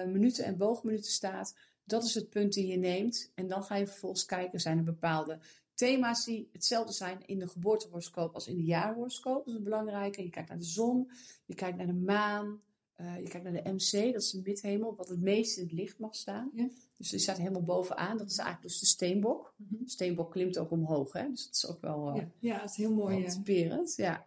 minuten 0.05 0.45
en 0.45 0.57
boogminuten 0.57 1.11
staat. 1.11 1.55
Dat 1.83 2.03
is 2.03 2.13
het 2.13 2.29
punt 2.29 2.53
die 2.53 2.67
je 2.67 2.77
neemt. 2.77 3.31
En 3.35 3.47
dan 3.47 3.63
ga 3.63 3.75
je 3.75 3.87
vervolgens 3.87 4.25
kijken, 4.25 4.59
zijn 4.59 4.77
er 4.77 4.83
bepaalde 4.83 5.39
thema's 5.77 6.25
die 6.25 6.49
hetzelfde 6.51 6.93
zijn 6.93 7.25
in 7.25 7.39
de 7.39 7.47
geboortehoroscoop 7.47 8.33
als 8.33 8.47
in 8.47 8.55
de 8.55 8.63
jaarhoroscoop. 8.63 9.37
Dat 9.37 9.47
is 9.47 9.53
een 9.53 9.63
belangrijke. 9.63 10.23
Je 10.23 10.29
kijkt 10.29 10.49
naar 10.49 10.57
de 10.57 10.63
zon, 10.63 11.11
je 11.45 11.55
kijkt 11.55 11.77
naar 11.77 11.87
de 11.87 11.93
maan, 11.93 12.61
uh, 12.97 13.17
je 13.17 13.29
kijkt 13.29 13.43
naar 13.43 13.63
de 13.63 13.69
MC, 13.69 14.13
dat 14.13 14.21
is 14.21 14.31
de 14.31 14.41
midhemel, 14.43 14.95
wat 14.95 15.09
het 15.09 15.19
meest 15.19 15.57
in 15.57 15.63
het 15.63 15.71
licht 15.71 15.99
mag 15.99 16.15
staan. 16.15 16.49
Ja. 16.53 16.67
Dus 16.97 17.09
die 17.09 17.19
staat 17.19 17.37
helemaal 17.37 17.63
bovenaan. 17.63 18.17
Dat 18.17 18.29
is 18.29 18.37
eigenlijk 18.37 18.67
dus 18.67 18.79
de 18.79 18.85
steenbok. 18.85 19.53
Mm 19.55 19.67
-hmm. 19.69 19.83
De 19.83 19.89
steenbok 19.89 20.31
klimt 20.31 20.57
ook 20.57 20.71
omhoog, 20.71 21.13
hè? 21.13 21.29
dus 21.29 21.45
dat 21.45 21.55
is 21.55 21.67
ook 21.67 21.81
wel, 21.81 22.09
uh, 22.09 22.15
ja. 22.15 22.29
ja, 22.39 22.61
het 22.61 22.69
is 22.69 22.75
heel 22.75 22.93
mooi. 22.93 23.23
Inspirerend, 23.23 23.95
ja. 23.95 24.25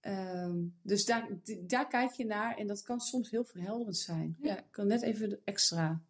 Um, 0.00 0.74
dus 0.82 1.04
daar, 1.04 1.28
daar 1.66 1.88
kijk 1.88 2.10
je 2.10 2.24
naar 2.24 2.56
en 2.56 2.66
dat 2.66 2.82
kan 2.82 3.00
soms 3.00 3.30
heel 3.30 3.44
verhelderend 3.44 3.96
zijn. 3.96 4.36
Ja, 4.40 4.54
ja 4.54 4.64
kan 4.70 4.86
net 4.86 5.02
even 5.02 5.40
extra 5.44 6.02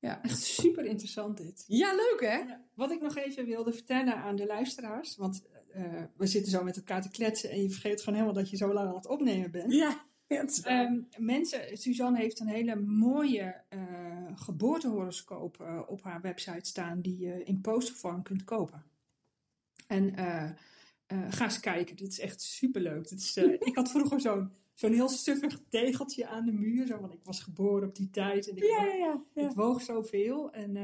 Ja. 0.00 0.22
Echt 0.22 0.42
super 0.42 0.84
interessant 0.84 1.36
dit. 1.36 1.64
Ja, 1.66 1.94
leuk 1.94 2.20
hè? 2.20 2.38
Ja. 2.38 2.64
Wat 2.74 2.90
ik 2.90 3.00
nog 3.00 3.16
even 3.16 3.44
wilde 3.44 3.72
vertellen 3.72 4.16
aan 4.16 4.36
de 4.36 4.46
luisteraars, 4.46 5.16
want 5.16 5.42
uh, 5.76 6.02
we 6.16 6.26
zitten 6.26 6.52
zo 6.52 6.62
met 6.64 6.76
elkaar 6.76 7.02
te 7.02 7.10
kletsen 7.10 7.50
en 7.50 7.62
je 7.62 7.70
vergeet 7.70 7.98
gewoon 7.98 8.14
helemaal 8.14 8.40
dat 8.40 8.50
je 8.50 8.56
zo 8.56 8.72
lang 8.72 8.88
aan 8.88 8.94
het 8.94 9.08
opnemen 9.08 9.50
bent. 9.50 9.72
Ja. 9.72 10.08
Um, 10.66 11.08
mensen, 11.18 11.78
Suzanne 11.78 12.18
heeft 12.18 12.40
een 12.40 12.48
hele 12.48 12.76
mooie 12.76 13.62
uh, 13.70 14.26
geboortehoroscoop 14.34 15.58
uh, 15.60 15.82
op 15.86 16.02
haar 16.02 16.20
website 16.20 16.68
staan 16.68 17.00
die 17.00 17.18
je 17.18 17.44
in 17.44 17.60
postervorm 17.60 18.22
kunt 18.22 18.44
kopen. 18.44 18.84
En 19.86 20.14
ga 21.28 21.44
eens 21.44 21.60
kijken, 21.60 21.96
dit 21.96 22.08
is 22.08 22.20
echt 22.20 22.40
superleuk. 22.40 23.08
Dit 23.08 23.18
is, 23.18 23.36
ik 23.70 23.74
had 23.74 23.90
vroeger 23.90 24.20
zo'n 24.20 24.52
zo'n 24.80 24.92
heel 24.92 25.08
stuffig 25.08 25.62
tegeltje 25.68 26.26
aan 26.26 26.44
de 26.44 26.52
muur, 26.52 26.86
zo, 26.86 27.00
want 27.00 27.12
ik 27.12 27.24
was 27.24 27.40
geboren 27.40 27.88
op 27.88 27.96
die 27.96 28.10
tijd 28.10 28.48
en 28.48 28.56
ik, 28.56 28.62
ja, 28.62 28.84
ja, 28.84 28.94
ja, 28.94 29.24
ja. 29.34 29.48
ik 29.48 29.56
woog 29.56 29.82
zoveel. 29.82 30.52
En 30.52 30.76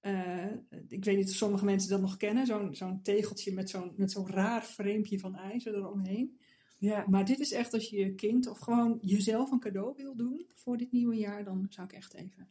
uh, 0.00 0.46
ik 0.88 1.04
weet 1.04 1.16
niet 1.16 1.28
of 1.28 1.34
sommige 1.34 1.64
mensen 1.64 1.90
dat 1.90 2.00
nog 2.00 2.16
kennen, 2.16 2.46
zo'n 2.46 2.74
zo'n 2.74 3.02
tegeltje 3.02 3.52
met 3.52 3.70
zo'n 3.70 3.92
met 3.96 4.10
zo'n 4.10 4.28
raar 4.28 4.64
vreempje 4.64 5.18
van 5.18 5.36
ijzer 5.36 5.74
eromheen. 5.74 6.38
Ja. 6.78 7.04
Maar 7.08 7.24
dit 7.24 7.40
is 7.40 7.52
echt 7.52 7.74
als 7.74 7.90
je 7.90 7.96
je 7.96 8.14
kind 8.14 8.46
of 8.46 8.58
gewoon 8.58 8.98
jezelf 9.02 9.50
een 9.50 9.60
cadeau 9.60 9.94
wil 9.96 10.16
doen 10.16 10.46
voor 10.54 10.76
dit 10.76 10.92
nieuwe 10.92 11.16
jaar, 11.16 11.44
dan 11.44 11.66
zou 11.68 11.86
ik 11.86 11.92
echt 11.92 12.14
even. 12.14 12.48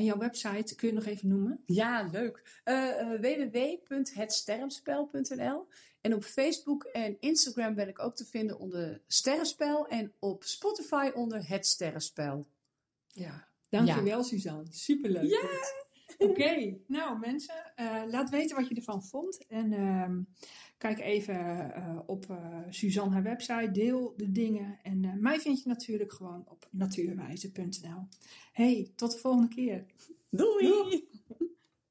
En 0.00 0.06
jouw 0.06 0.18
website 0.18 0.74
kun 0.74 0.88
je 0.88 0.94
nog 0.94 1.04
even 1.04 1.28
noemen? 1.28 1.62
Ja, 1.66 2.08
leuk. 2.12 2.60
Uh, 2.64 3.12
www.hetsterrenspel.nl 3.20 5.68
En 6.00 6.14
op 6.14 6.24
Facebook 6.24 6.84
en 6.84 7.16
Instagram 7.20 7.74
ben 7.74 7.88
ik 7.88 7.98
ook 7.98 8.16
te 8.16 8.24
vinden 8.24 8.58
onder 8.58 9.02
Sterrenspel 9.06 9.88
en 9.88 10.12
op 10.18 10.44
Spotify 10.44 11.10
onder 11.14 11.48
Het 11.48 11.66
Sterrenspel. 11.66 12.48
Ja, 13.08 13.48
dankjewel 13.68 14.18
ja. 14.18 14.22
Suzanne. 14.22 14.66
Superleuk. 14.70 15.30
Ja! 15.30 15.48
Oké, 16.18 16.30
okay. 16.30 16.80
nou 16.86 17.18
mensen, 17.18 17.72
uh, 17.76 18.02
laat 18.06 18.30
weten 18.30 18.56
wat 18.56 18.68
je 18.68 18.74
ervan 18.74 19.04
vond. 19.04 19.46
En 19.46 19.72
uh, 19.72 20.08
kijk 20.80 21.00
even 21.00 21.34
uh, 21.76 21.98
op 22.06 22.26
Suzanne 22.70 23.12
haar 23.12 23.22
website, 23.22 23.70
deel 23.72 24.14
de 24.16 24.32
dingen. 24.32 24.78
En 24.82 25.16
mij 25.20 25.40
vind 25.40 25.62
je 25.62 25.68
natuurlijk 25.68 26.12
gewoon 26.12 26.44
op 26.48 26.68
natuurwijze.nl. 26.70 28.08
Hey, 28.52 28.90
tot 28.94 29.12
de 29.12 29.18
volgende 29.18 29.48
keer. 29.48 29.84
Doei. 30.30 30.66
Doei. 30.66 31.08